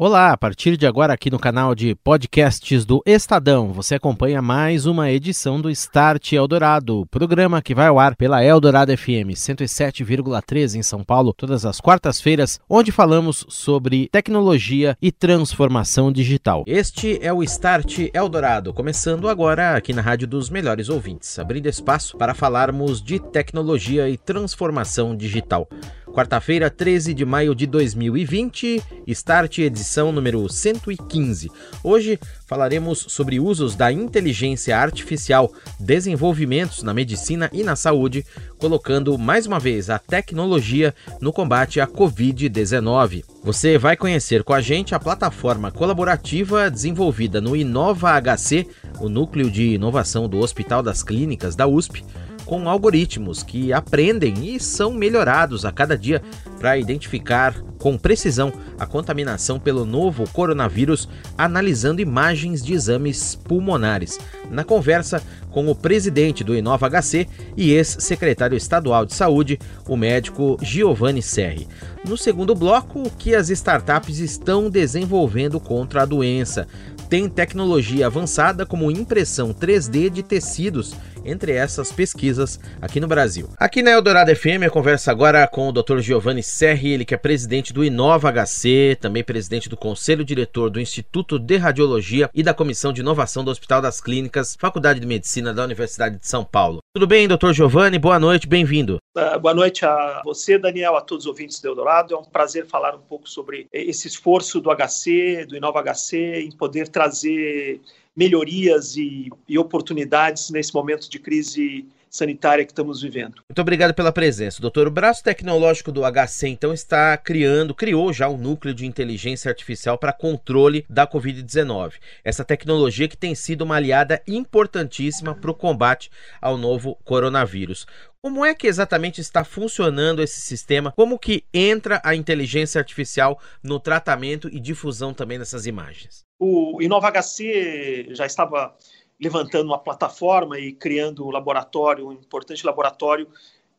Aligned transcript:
Olá, 0.00 0.30
a 0.30 0.36
partir 0.36 0.76
de 0.76 0.86
agora 0.86 1.12
aqui 1.12 1.28
no 1.28 1.40
canal 1.40 1.74
de 1.74 1.92
podcasts 1.92 2.84
do 2.84 3.02
Estadão, 3.04 3.72
você 3.72 3.96
acompanha 3.96 4.40
mais 4.40 4.86
uma 4.86 5.10
edição 5.10 5.60
do 5.60 5.68
Start 5.68 6.34
Eldorado, 6.34 7.04
programa 7.10 7.60
que 7.60 7.74
vai 7.74 7.88
ao 7.88 7.98
ar 7.98 8.14
pela 8.14 8.44
Eldorado 8.44 8.96
FM 8.96 9.34
107,3 9.34 10.76
em 10.76 10.84
São 10.84 11.02
Paulo, 11.02 11.34
todas 11.36 11.66
as 11.66 11.80
quartas-feiras, 11.80 12.60
onde 12.70 12.92
falamos 12.92 13.44
sobre 13.48 14.08
tecnologia 14.12 14.96
e 15.02 15.10
transformação 15.10 16.12
digital. 16.12 16.62
Este 16.64 17.18
é 17.20 17.32
o 17.32 17.42
Start 17.42 18.08
Eldorado, 18.14 18.72
começando 18.72 19.28
agora 19.28 19.74
aqui 19.74 19.92
na 19.92 20.00
Rádio 20.00 20.28
dos 20.28 20.48
Melhores 20.48 20.88
Ouvintes, 20.88 21.40
abrindo 21.40 21.66
espaço 21.66 22.16
para 22.16 22.34
falarmos 22.34 23.02
de 23.02 23.18
tecnologia 23.18 24.08
e 24.08 24.16
transformação 24.16 25.16
digital. 25.16 25.68
Quarta-feira, 26.12 26.68
13 26.68 27.14
de 27.14 27.24
maio 27.24 27.54
de 27.54 27.66
2020, 27.66 28.82
Start 29.06 29.58
edição 29.58 30.10
número 30.10 30.48
115. 30.48 31.50
Hoje 31.82 32.18
falaremos 32.46 33.06
sobre 33.08 33.38
usos 33.38 33.76
da 33.76 33.92
inteligência 33.92 34.76
artificial, 34.76 35.52
desenvolvimentos 35.78 36.82
na 36.82 36.92
medicina 36.92 37.48
e 37.52 37.62
na 37.62 37.76
saúde, 37.76 38.26
colocando 38.58 39.16
mais 39.16 39.46
uma 39.46 39.60
vez 39.60 39.90
a 39.90 39.98
tecnologia 39.98 40.94
no 41.20 41.32
combate 41.32 41.80
à 41.80 41.86
Covid-19. 41.86 43.24
Você 43.44 43.78
vai 43.78 43.96
conhecer 43.96 44.42
com 44.42 44.52
a 44.52 44.60
gente 44.60 44.94
a 44.94 44.98
plataforma 44.98 45.70
colaborativa 45.70 46.70
desenvolvida 46.70 47.40
no 47.40 47.54
Inova 47.54 48.20
HC, 48.20 48.66
o 48.98 49.08
núcleo 49.08 49.50
de 49.50 49.74
inovação 49.74 50.28
do 50.28 50.38
Hospital 50.38 50.82
das 50.82 51.02
Clínicas 51.02 51.54
da 51.54 51.66
USP 51.66 52.04
com 52.48 52.66
algoritmos 52.66 53.42
que 53.42 53.74
aprendem 53.74 54.54
e 54.54 54.58
são 54.58 54.90
melhorados 54.94 55.66
a 55.66 55.70
cada 55.70 55.98
dia 55.98 56.22
para 56.58 56.78
identificar 56.78 57.54
com 57.78 57.98
precisão 57.98 58.50
a 58.78 58.86
contaminação 58.86 59.60
pelo 59.60 59.84
novo 59.84 60.24
coronavírus, 60.32 61.06
analisando 61.36 62.00
imagens 62.00 62.64
de 62.64 62.72
exames 62.72 63.34
pulmonares. 63.34 64.18
Na 64.50 64.64
conversa 64.64 65.22
com 65.50 65.68
o 65.68 65.74
presidente 65.74 66.42
do 66.42 66.56
Inova 66.56 66.88
HC 66.88 67.28
e 67.54 67.72
ex-secretário 67.72 68.56
estadual 68.56 69.04
de 69.04 69.12
saúde, 69.12 69.58
o 69.86 69.94
médico 69.94 70.56
Giovanni 70.62 71.20
Serri. 71.20 71.68
No 72.08 72.16
segundo 72.16 72.54
bloco, 72.54 73.02
o 73.02 73.10
que 73.10 73.34
as 73.34 73.50
startups 73.50 74.20
estão 74.20 74.70
desenvolvendo 74.70 75.60
contra 75.60 76.02
a 76.02 76.06
doença 76.06 76.66
tem 77.08 77.26
tecnologia 77.26 78.06
avançada 78.06 78.66
como 78.66 78.90
impressão 78.90 79.54
3D 79.54 80.10
de 80.10 80.22
tecidos 80.22 80.94
entre 81.24 81.52
essas 81.52 81.92
pesquisas 81.92 82.58
aqui 82.80 83.00
no 83.00 83.08
Brasil. 83.08 83.48
Aqui 83.56 83.82
na 83.82 83.90
Eldorado 83.90 84.34
FM, 84.34 84.64
a 84.66 84.70
conversa 84.70 85.10
agora 85.10 85.46
com 85.46 85.68
o 85.68 85.72
Dr. 85.72 85.98
Giovanni 85.98 86.42
Serri, 86.42 86.92
ele 86.92 87.04
que 87.04 87.14
é 87.14 87.18
presidente 87.18 87.72
do 87.72 87.84
Inova 87.84 88.30
HC, 88.30 88.96
também 89.00 89.24
presidente 89.24 89.68
do 89.68 89.76
Conselho 89.76 90.24
Diretor 90.24 90.70
do 90.70 90.80
Instituto 90.80 91.38
de 91.38 91.56
Radiologia 91.56 92.30
e 92.34 92.42
da 92.42 92.54
Comissão 92.54 92.92
de 92.92 93.00
Inovação 93.00 93.44
do 93.44 93.50
Hospital 93.50 93.80
das 93.80 94.00
Clínicas, 94.00 94.56
Faculdade 94.58 95.00
de 95.00 95.06
Medicina 95.06 95.52
da 95.52 95.64
Universidade 95.64 96.18
de 96.18 96.26
São 96.26 96.44
Paulo. 96.44 96.78
Tudo 96.94 97.06
bem, 97.06 97.28
doutor 97.28 97.52
Giovanni? 97.52 97.98
Boa 97.98 98.18
noite, 98.18 98.46
bem-vindo. 98.46 98.98
Uh, 99.16 99.38
boa 99.38 99.54
noite 99.54 99.84
a 99.84 100.22
você, 100.24 100.58
Daniel, 100.58 100.96
a 100.96 101.00
todos 101.00 101.24
os 101.24 101.28
ouvintes 101.28 101.60
do 101.60 101.68
Eldorado. 101.68 102.14
É 102.14 102.16
um 102.16 102.24
prazer 102.24 102.66
falar 102.66 102.94
um 102.94 103.00
pouco 103.00 103.28
sobre 103.28 103.66
esse 103.72 104.06
esforço 104.08 104.60
do 104.60 104.70
HC, 104.70 105.46
do 105.46 105.56
Inova 105.56 105.82
HC, 105.82 106.40
em 106.40 106.50
poder 106.50 106.88
trazer 106.88 107.80
melhorias 108.18 108.96
e, 108.96 109.30
e 109.48 109.56
oportunidades 109.56 110.50
nesse 110.50 110.74
momento 110.74 111.08
de 111.08 111.20
crise 111.20 111.86
sanitária 112.10 112.64
que 112.64 112.72
estamos 112.72 113.00
vivendo. 113.00 113.42
Muito 113.48 113.60
obrigado 113.60 113.94
pela 113.94 114.10
presença, 114.10 114.60
doutor. 114.60 114.88
O 114.88 114.90
braço 114.90 115.22
tecnológico 115.22 115.92
do 115.92 116.02
HC, 116.02 116.48
então, 116.48 116.72
está 116.72 117.16
criando, 117.16 117.74
criou 117.74 118.12
já 118.12 118.28
um 118.28 118.36
núcleo 118.36 118.74
de 118.74 118.86
inteligência 118.86 119.48
artificial 119.48 119.96
para 119.96 120.12
controle 120.12 120.84
da 120.88 121.06
Covid-19. 121.06 121.92
Essa 122.24 122.44
tecnologia 122.44 123.06
que 123.06 123.16
tem 123.16 123.36
sido 123.36 123.62
uma 123.62 123.76
aliada 123.76 124.20
importantíssima 124.26 125.34
para 125.34 125.50
o 125.50 125.54
combate 125.54 126.10
ao 126.40 126.56
novo 126.56 126.96
coronavírus. 127.04 127.86
Como 128.20 128.44
é 128.44 128.52
que 128.52 128.66
exatamente 128.66 129.20
está 129.20 129.44
funcionando 129.44 130.22
esse 130.22 130.40
sistema? 130.40 130.90
Como 130.90 131.20
que 131.20 131.44
entra 131.54 132.00
a 132.02 132.16
inteligência 132.16 132.80
artificial 132.80 133.40
no 133.62 133.78
tratamento 133.78 134.48
e 134.50 134.58
difusão 134.58 135.14
também 135.14 135.38
dessas 135.38 135.66
imagens? 135.66 136.27
O 136.38 136.80
Inova 136.80 137.10
HC 137.10 138.08
já 138.10 138.24
estava 138.24 138.74
levantando 139.20 139.66
uma 139.66 139.78
plataforma 139.78 140.58
e 140.58 140.72
criando 140.72 141.26
um 141.26 141.30
laboratório, 141.30 142.08
um 142.08 142.12
importante 142.12 142.64
laboratório 142.64 143.28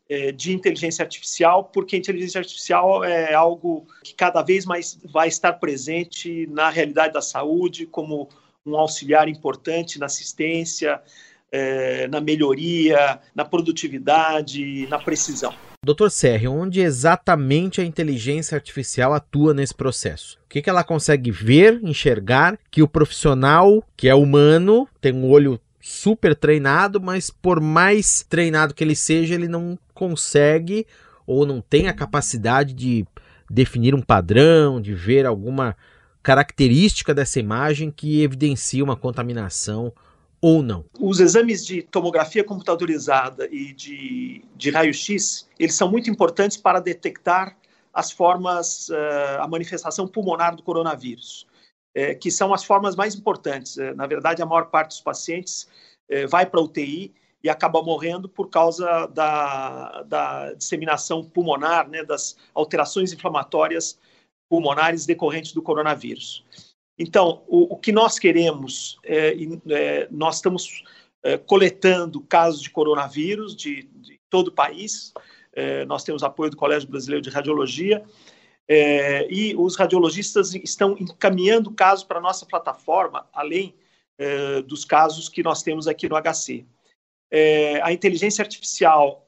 é, 0.09 0.31
de 0.31 0.53
inteligência 0.53 1.03
artificial, 1.03 1.65
porque 1.65 1.95
a 1.95 1.99
inteligência 1.99 2.39
artificial 2.39 3.03
é 3.03 3.33
algo 3.33 3.87
que 4.03 4.13
cada 4.13 4.41
vez 4.41 4.65
mais 4.65 4.99
vai 5.05 5.27
estar 5.27 5.53
presente 5.53 6.47
na 6.47 6.69
realidade 6.69 7.13
da 7.13 7.21
saúde 7.21 7.85
como 7.85 8.27
um 8.65 8.75
auxiliar 8.75 9.29
importante 9.29 9.99
na 9.99 10.07
assistência, 10.07 11.01
é, 11.51 12.07
na 12.07 12.19
melhoria, 12.19 13.19
na 13.33 13.45
produtividade, 13.45 14.87
na 14.87 14.99
precisão. 14.99 15.53
Doutor 15.81 16.11
Serri, 16.11 16.45
onde 16.45 16.81
exatamente 16.81 17.79
a 17.79 17.85
inteligência 17.85 18.53
artificial 18.53 19.13
atua 19.13 19.53
nesse 19.53 19.73
processo? 19.73 20.37
O 20.45 20.49
que, 20.49 20.61
que 20.61 20.69
ela 20.69 20.83
consegue 20.83 21.31
ver, 21.31 21.79
enxergar, 21.81 22.59
que 22.69 22.83
o 22.83 22.87
profissional, 22.87 23.81
que 23.95 24.09
é 24.09 24.13
humano, 24.13 24.89
tem 24.99 25.13
um 25.13 25.29
olho 25.29 25.57
super 25.79 26.35
treinado, 26.35 26.99
mas 26.99 27.29
por 27.29 27.61
mais 27.61 28.25
treinado 28.27 28.73
que 28.73 28.83
ele 28.83 28.95
seja, 28.95 29.33
ele 29.33 29.47
não 29.47 29.79
consegue 29.93 30.85
ou 31.25 31.45
não 31.45 31.61
tem 31.61 31.87
a 31.87 31.93
capacidade 31.93 32.73
de 32.73 33.05
definir 33.49 33.95
um 33.95 34.01
padrão, 34.01 34.81
de 34.81 34.93
ver 34.93 35.25
alguma 35.25 35.77
característica 36.21 37.13
dessa 37.13 37.39
imagem 37.39 37.89
que 37.89 38.21
evidencia 38.21 38.83
uma 38.83 38.97
contaminação 38.97 39.93
ou 40.41 40.61
não? 40.61 40.85
Os 40.99 41.19
exames 41.19 41.65
de 41.65 41.81
tomografia 41.81 42.43
computadorizada 42.43 43.47
e 43.51 43.73
de, 43.73 44.43
de 44.55 44.69
raio-x, 44.69 45.47
eles 45.57 45.75
são 45.75 45.89
muito 45.89 46.09
importantes 46.09 46.57
para 46.57 46.79
detectar 46.79 47.57
as 47.93 48.11
formas, 48.11 48.89
uh, 48.89 49.41
a 49.41 49.47
manifestação 49.47 50.07
pulmonar 50.07 50.55
do 50.55 50.63
coronavírus, 50.63 51.47
é, 51.93 52.13
que 52.13 52.29
são 52.29 52.53
as 52.53 52.63
formas 52.63 52.95
mais 52.95 53.15
importantes. 53.15 53.77
É, 53.77 53.93
na 53.93 54.07
verdade, 54.07 54.41
a 54.41 54.45
maior 54.45 54.65
parte 54.65 54.89
dos 54.89 55.01
pacientes 55.01 55.67
vai 56.27 56.43
para 56.43 56.59
a 56.59 56.63
UTI 56.63 57.13
e 57.43 57.49
acaba 57.49 57.81
morrendo 57.81 58.27
por 58.27 58.49
causa 58.49 59.07
da, 59.07 60.03
da 60.03 60.53
disseminação 60.53 61.23
pulmonar, 61.23 61.87
né, 61.87 62.03
das 62.03 62.37
alterações 62.53 63.13
inflamatórias 63.13 63.97
pulmonares 64.49 65.05
decorrentes 65.05 65.53
do 65.53 65.61
coronavírus. 65.61 66.43
Então, 66.99 67.43
o, 67.47 67.73
o 67.73 67.77
que 67.77 67.93
nós 67.93 68.19
queremos, 68.19 68.99
é, 69.05 69.33
é, 69.69 70.07
nós 70.11 70.35
estamos 70.35 70.83
é, 71.23 71.37
coletando 71.37 72.19
casos 72.19 72.61
de 72.61 72.69
coronavírus 72.69 73.55
de, 73.55 73.83
de 73.83 74.19
todo 74.29 74.49
o 74.49 74.51
país, 74.51 75.13
é, 75.53 75.85
nós 75.85 76.03
temos 76.03 76.23
apoio 76.23 76.51
do 76.51 76.57
Colégio 76.57 76.89
Brasileiro 76.89 77.23
de 77.23 77.29
Radiologia, 77.29 78.03
é, 78.67 79.25
e 79.31 79.55
os 79.55 79.77
radiologistas 79.77 80.53
estão 80.53 80.95
encaminhando 80.99 81.71
casos 81.71 82.03
para 82.03 82.19
a 82.19 82.21
nossa 82.21 82.45
plataforma, 82.45 83.27
além 83.33 83.73
é, 84.17 84.61
dos 84.61 84.83
casos 84.83 85.29
que 85.29 85.41
nós 85.41 85.63
temos 85.63 85.87
aqui 85.87 86.09
no 86.09 86.15
HC. 86.21 86.65
a 87.81 87.93
inteligência 87.93 88.41
artificial 88.41 89.25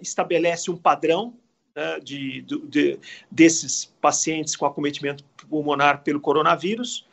estabelece 0.00 0.70
um 0.70 0.76
padrão 0.76 1.38
né, 1.74 2.00
de, 2.00 2.42
de, 2.42 2.98
desses 3.30 3.86
pacientes 4.00 4.54
com 4.56 4.66
acometimento 4.66 5.24
pulmonar 5.48 6.02
pelo 6.02 6.20
coronavírus, 6.20 7.06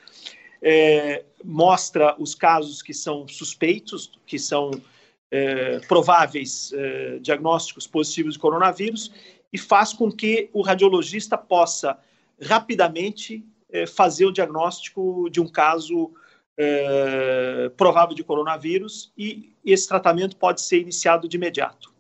é, 0.62 1.24
mostra 1.44 2.16
os 2.20 2.36
casos 2.36 2.82
que 2.82 2.94
são 2.94 3.28
suspeitos, 3.28 4.12
que 4.26 4.38
são 4.38 4.72
é, 5.32 5.80
prováveis 5.88 6.72
é, 6.74 7.20
diagnósticos 7.20 7.88
positivos 7.88 8.36
de 8.36 8.40
coronavírus, 8.40 9.12
e 9.52 9.58
faz 9.58 9.92
com 9.92 10.12
que 10.12 10.50
o 10.54 10.62
radiologista 10.62 11.38
possa 11.38 11.98
rapidamente 12.42 13.44
é, 13.72 13.86
fazer 13.86 14.26
o 14.26 14.32
diagnóstico 14.32 15.30
de 15.30 15.42
um 15.42 15.48
caso 15.48 16.12
é, 16.58 17.72
provável 17.76 18.16
de 18.16 18.24
coronavírus, 18.24 19.12
e 19.18 19.54
esse 19.66 19.88
tratamento 19.88 20.36
pode 20.36 20.62
ser 20.62 20.80
iniciado 20.80 21.28
de 21.28 21.38
imediato. 21.38 21.91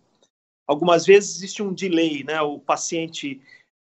Algumas 0.67 1.05
vezes 1.05 1.37
existe 1.37 1.61
um 1.61 1.73
delay, 1.73 2.23
né? 2.23 2.41
O 2.41 2.59
paciente 2.59 3.41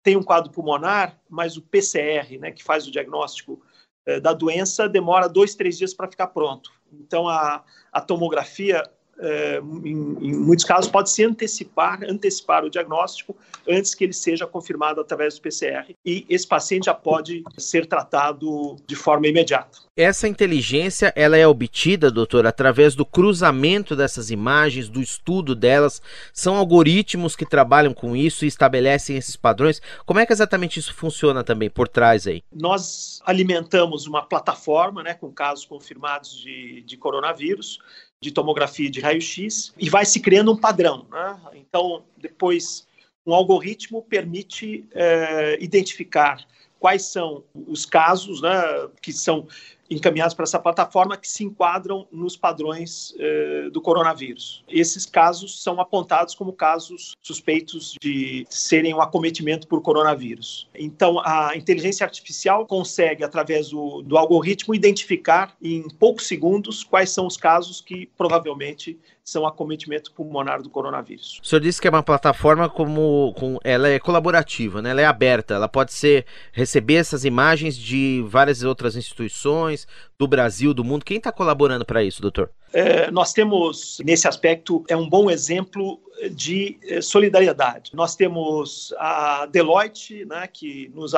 tem 0.02 0.18
um 0.18 0.24
quadro 0.24 0.52
pulmonar, 0.52 1.20
mas 1.30 1.56
o 1.56 1.62
PCR, 1.62 2.38
né, 2.38 2.52
que 2.52 2.64
faz 2.64 2.86
o 2.86 2.92
diagnóstico 2.92 3.62
eh, 4.06 4.20
da 4.20 4.34
doença, 4.34 4.90
demora 4.90 5.30
dois, 5.30 5.56
três 5.56 5.78
dias 5.78 5.94
para 5.94 6.12
ficar 6.12 6.28
pronto. 6.28 6.72
Então, 6.92 7.28
a, 7.28 7.64
a 7.92 8.02
tomografia 8.02 8.84
é, 9.20 9.62
em, 9.84 10.18
em, 10.22 10.34
muitos 10.34 10.66
casos, 10.66 10.90
pode 10.90 11.10
se 11.10 11.24
antecipar, 11.24 12.04
antecipar 12.04 12.64
o 12.64 12.70
diagnóstico 12.70 13.36
antes 13.68 13.94
que 13.94 14.04
ele 14.04 14.14
seja 14.14 14.46
confirmado 14.46 15.00
através 15.00 15.36
do 15.36 15.42
PCR 15.42 15.96
e 16.06 16.26
esse 16.30 16.48
paciente 16.48 16.86
já 16.86 16.94
pode 16.94 17.44
ser 17.58 17.86
tratado 17.86 18.76
de 18.86 18.96
forma 18.96 19.28
imediata. 19.28 19.80
Essa 19.96 20.28
inteligência, 20.28 21.14
ela 21.16 21.38
é 21.38 21.48
obtida, 21.48 22.10
doutor, 22.10 22.48
através 22.48 22.96
do 22.96 23.06
cruzamento 23.06 23.96
dessas 23.96 24.32
imagens, 24.32 24.90
do 24.90 25.00
estudo 25.00 25.54
delas. 25.54 26.02
São 26.34 26.56
algoritmos 26.56 27.36
que 27.36 27.46
trabalham 27.46 27.94
com 27.94 28.16
isso 28.16 28.44
e 28.44 28.48
estabelecem 28.48 29.16
esses 29.16 29.36
padrões. 29.36 29.80
Como 30.04 30.20
é 30.20 30.26
que 30.26 30.34
exatamente 30.34 30.80
isso 30.80 30.96
funciona 30.96 31.44
também 31.44 31.70
por 31.70 31.88
trás 31.88 32.26
aí? 32.26 32.44
Nós 32.52 33.22
alimentamos 33.24 34.08
uma 34.08 34.24
plataforma, 34.24 35.04
né, 35.04 35.14
com 35.14 35.32
casos 35.32 35.64
confirmados 35.64 36.36
de, 36.36 36.82
de 36.82 36.98
coronavírus 36.98 37.80
de 38.24 38.32
tomografia 38.32 38.90
de 38.90 39.02
raio-x 39.02 39.74
e 39.78 39.90
vai 39.90 40.06
se 40.06 40.20
criando 40.20 40.52
um 40.52 40.58
padrão. 40.58 41.06
Né? 41.12 41.40
Então, 41.56 42.04
depois, 42.18 42.88
um 43.26 43.34
algoritmo 43.34 44.02
permite 44.02 44.86
é, 44.94 45.58
identificar 45.62 46.46
quais 46.80 47.04
são 47.04 47.44
os 47.54 47.86
casos 47.86 48.42
né, 48.42 48.90
que 49.02 49.12
são 49.12 49.48
encaminhados 49.94 50.34
para 50.34 50.44
essa 50.44 50.60
plataforma 50.60 51.18
que 51.18 51.28
se 51.28 51.44
enquadram 51.44 52.08
nos 52.12 52.36
padrões 52.36 53.14
eh, 53.20 53.70
do 53.72 53.82
coronavírus. 53.82 54.64
Esses 54.68 55.06
casos 55.06 55.62
são 55.62 55.80
apontados 55.80 56.36
como 56.36 56.54
casos 56.54 57.16
suspeitos 57.22 57.96
de 58.02 58.46
serem 58.50 58.94
um 58.94 59.02
acometimento 59.02 59.68
por 59.68 59.82
coronavírus. 59.82 60.70
Então, 60.74 61.20
a 61.20 61.56
inteligência 61.56 62.06
artificial 62.06 62.66
consegue, 62.66 63.24
através 63.24 63.70
do, 63.70 64.02
do 64.02 64.18
algoritmo, 64.18 64.74
identificar 64.74 65.56
em 65.62 65.88
poucos 66.00 66.28
segundos 66.28 66.84
quais 66.84 67.10
são 67.10 67.28
os 67.28 67.38
casos 67.38 67.82
que 67.82 68.10
provavelmente 68.18 69.00
são 69.24 69.48
acometimento 69.48 70.12
pulmonar 70.12 70.62
do 70.62 70.70
coronavírus. 70.70 71.40
O 71.42 71.48
senhor 71.48 71.62
disse 71.62 71.80
que 71.80 71.88
é 71.88 71.90
uma 71.90 72.04
plataforma 72.04 72.70
como, 72.70 73.34
com, 73.38 73.58
ela 73.64 73.88
é 73.88 73.98
colaborativa, 73.98 74.82
né? 74.82 74.90
ela 74.90 75.02
é 75.02 75.06
aberta, 75.06 75.54
ela 75.54 75.70
pode 75.70 75.94
ser 75.94 76.26
receber 76.52 76.96
essas 76.96 77.24
imagens 77.24 77.78
de 77.78 78.24
várias 78.28 78.64
outras 78.64 78.96
instituições 78.96 79.83
do 80.18 80.28
Brasil, 80.28 80.74
do 80.74 80.84
mundo. 80.84 81.06
Quem 81.06 81.18
está 81.18 81.32
colaborando 81.32 81.86
para 81.86 82.04
isso, 82.04 82.22
doutor? 82.22 82.50
É, 82.72 83.12
nós 83.12 83.34
temos, 83.34 84.02
nesse 84.04 84.28
aspecto, 84.28 84.84
é 84.88 84.96
um 84.96 85.08
bom 85.08 85.30
exemplo 85.30 86.00
de 86.32 86.78
eh, 86.84 87.02
solidariedade. 87.02 87.92
Nós 87.94 88.16
temos 88.16 88.94
a 88.98 89.46
Deloitte, 89.48 90.26
né, 90.26 90.48
que 90.52 90.92
nos, 90.94 91.14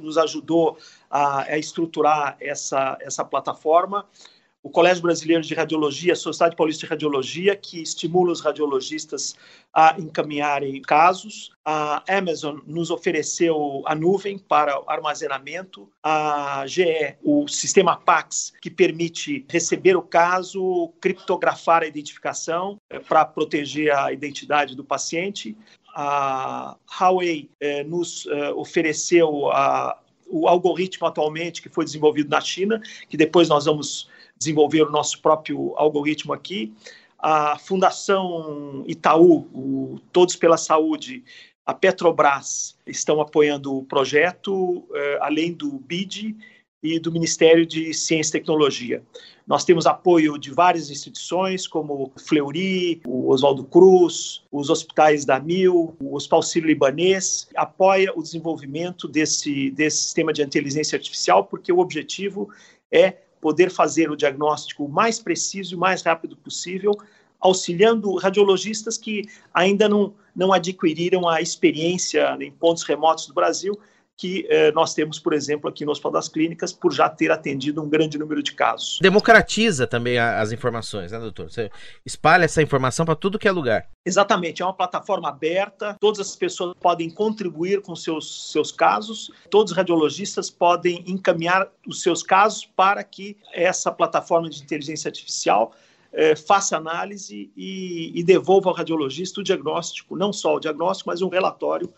nos 0.00 0.18
ajudou 0.18 0.78
a, 1.10 1.42
a 1.42 1.58
estruturar 1.58 2.36
essa, 2.40 2.98
essa 3.00 3.24
plataforma 3.24 4.06
o 4.62 4.68
Colégio 4.68 5.02
Brasileiro 5.02 5.42
de 5.42 5.54
Radiologia, 5.54 6.12
a 6.12 6.16
Sociedade 6.16 6.56
Paulista 6.56 6.84
de 6.84 6.90
Radiologia, 6.90 7.54
que 7.54 7.80
estimula 7.80 8.32
os 8.32 8.40
radiologistas 8.40 9.36
a 9.72 9.94
encaminharem 9.98 10.82
casos. 10.82 11.50
A 11.64 12.02
Amazon 12.08 12.58
nos 12.66 12.90
ofereceu 12.90 13.82
a 13.86 13.94
nuvem 13.94 14.36
para 14.36 14.80
armazenamento. 14.88 15.88
A 16.02 16.64
GE, 16.66 17.16
o 17.22 17.46
sistema 17.46 17.96
PAX, 17.96 18.52
que 18.60 18.70
permite 18.70 19.46
receber 19.48 19.96
o 19.96 20.02
caso, 20.02 20.92
criptografar 21.00 21.82
a 21.82 21.86
identificação 21.86 22.78
é, 22.90 22.98
para 22.98 23.24
proteger 23.24 23.94
a 23.94 24.12
identidade 24.12 24.74
do 24.74 24.84
paciente. 24.84 25.56
A 25.94 26.76
Huawei 26.98 27.48
é, 27.60 27.84
nos 27.84 28.26
é, 28.26 28.50
ofereceu 28.50 29.50
a, 29.52 29.98
o 30.28 30.48
algoritmo 30.48 31.06
atualmente 31.06 31.62
que 31.62 31.68
foi 31.68 31.84
desenvolvido 31.84 32.28
na 32.28 32.40
China, 32.40 32.80
que 33.08 33.16
depois 33.16 33.48
nós 33.48 33.64
vamos 33.64 34.08
desenvolver 34.38 34.82
o 34.82 34.90
nosso 34.90 35.20
próprio 35.20 35.74
algoritmo 35.76 36.32
aqui. 36.32 36.72
A 37.18 37.58
Fundação 37.58 38.84
Itaú, 38.86 39.48
o 39.52 39.98
Todos 40.12 40.36
pela 40.36 40.56
Saúde, 40.56 41.24
a 41.66 41.74
Petrobras 41.74 42.76
estão 42.86 43.20
apoiando 43.20 43.76
o 43.76 43.84
projeto, 43.84 44.88
eh, 44.94 45.18
além 45.20 45.52
do 45.52 45.78
BID 45.80 46.36
e 46.82 46.98
do 46.98 47.12
Ministério 47.12 47.66
de 47.66 47.92
Ciência 47.92 48.30
e 48.30 48.40
Tecnologia. 48.40 49.02
Nós 49.46 49.64
temos 49.64 49.86
apoio 49.86 50.38
de 50.38 50.50
várias 50.50 50.90
instituições, 50.90 51.66
como 51.66 52.12
o 52.16 52.20
Fleury, 52.20 53.00
o 53.06 53.30
Oswaldo 53.30 53.64
Cruz, 53.64 54.42
os 54.52 54.70
hospitais 54.70 55.24
da 55.24 55.40
MIL, 55.40 55.96
o 56.00 56.14
Hospital 56.14 56.42
Sírio-Libanês, 56.42 57.48
apoia 57.56 58.12
o 58.14 58.22
desenvolvimento 58.22 59.08
desse, 59.08 59.70
desse 59.70 60.04
sistema 60.04 60.32
de 60.32 60.42
inteligência 60.42 60.96
artificial, 60.96 61.44
porque 61.44 61.72
o 61.72 61.78
objetivo 61.78 62.50
é 62.92 63.16
poder 63.40 63.70
fazer 63.70 64.10
o 64.10 64.16
diagnóstico 64.16 64.88
mais 64.88 65.18
preciso 65.18 65.74
e 65.74 65.78
mais 65.78 66.02
rápido 66.02 66.36
possível, 66.36 66.92
auxiliando 67.40 68.14
radiologistas 68.16 68.98
que 68.98 69.22
ainda 69.54 69.88
não, 69.88 70.12
não 70.34 70.52
adquiriram 70.52 71.28
a 71.28 71.40
experiência 71.40 72.36
em 72.40 72.50
pontos 72.50 72.82
remotos 72.82 73.26
do 73.26 73.34
Brasil 73.34 73.78
que 74.18 74.44
eh, 74.50 74.72
nós 74.72 74.94
temos, 74.94 75.20
por 75.20 75.32
exemplo, 75.32 75.70
aqui 75.70 75.84
no 75.84 75.92
Hospital 75.92 76.10
das 76.10 76.28
Clínicas, 76.28 76.72
por 76.72 76.92
já 76.92 77.08
ter 77.08 77.30
atendido 77.30 77.80
um 77.80 77.88
grande 77.88 78.18
número 78.18 78.42
de 78.42 78.52
casos. 78.52 78.98
Democratiza 79.00 79.86
também 79.86 80.18
a, 80.18 80.40
as 80.40 80.50
informações, 80.50 81.12
né, 81.12 81.20
doutor? 81.20 81.48
Você 81.48 81.70
espalha 82.04 82.44
essa 82.44 82.60
informação 82.60 83.06
para 83.06 83.14
tudo 83.14 83.38
que 83.38 83.46
é 83.46 83.52
lugar. 83.52 83.88
Exatamente, 84.04 84.60
é 84.60 84.64
uma 84.64 84.74
plataforma 84.74 85.28
aberta, 85.28 85.96
todas 86.00 86.18
as 86.18 86.34
pessoas 86.34 86.74
podem 86.80 87.08
contribuir 87.08 87.80
com 87.80 87.94
seus, 87.94 88.50
seus 88.50 88.72
casos, 88.72 89.30
todos 89.50 89.70
os 89.70 89.76
radiologistas 89.76 90.50
podem 90.50 91.04
encaminhar 91.06 91.68
os 91.86 92.02
seus 92.02 92.20
casos 92.20 92.68
para 92.74 93.04
que 93.04 93.36
essa 93.52 93.92
plataforma 93.92 94.50
de 94.50 94.60
inteligência 94.60 95.08
artificial 95.08 95.72
eh, 96.12 96.34
faça 96.34 96.76
análise 96.76 97.52
e, 97.56 98.18
e 98.18 98.24
devolva 98.24 98.70
ao 98.70 98.74
radiologista 98.74 99.40
o 99.40 99.44
diagnóstico, 99.44 100.16
não 100.16 100.32
só 100.32 100.56
o 100.56 100.60
diagnóstico, 100.60 101.08
mas 101.08 101.22
um 101.22 101.28
relatório 101.28 101.92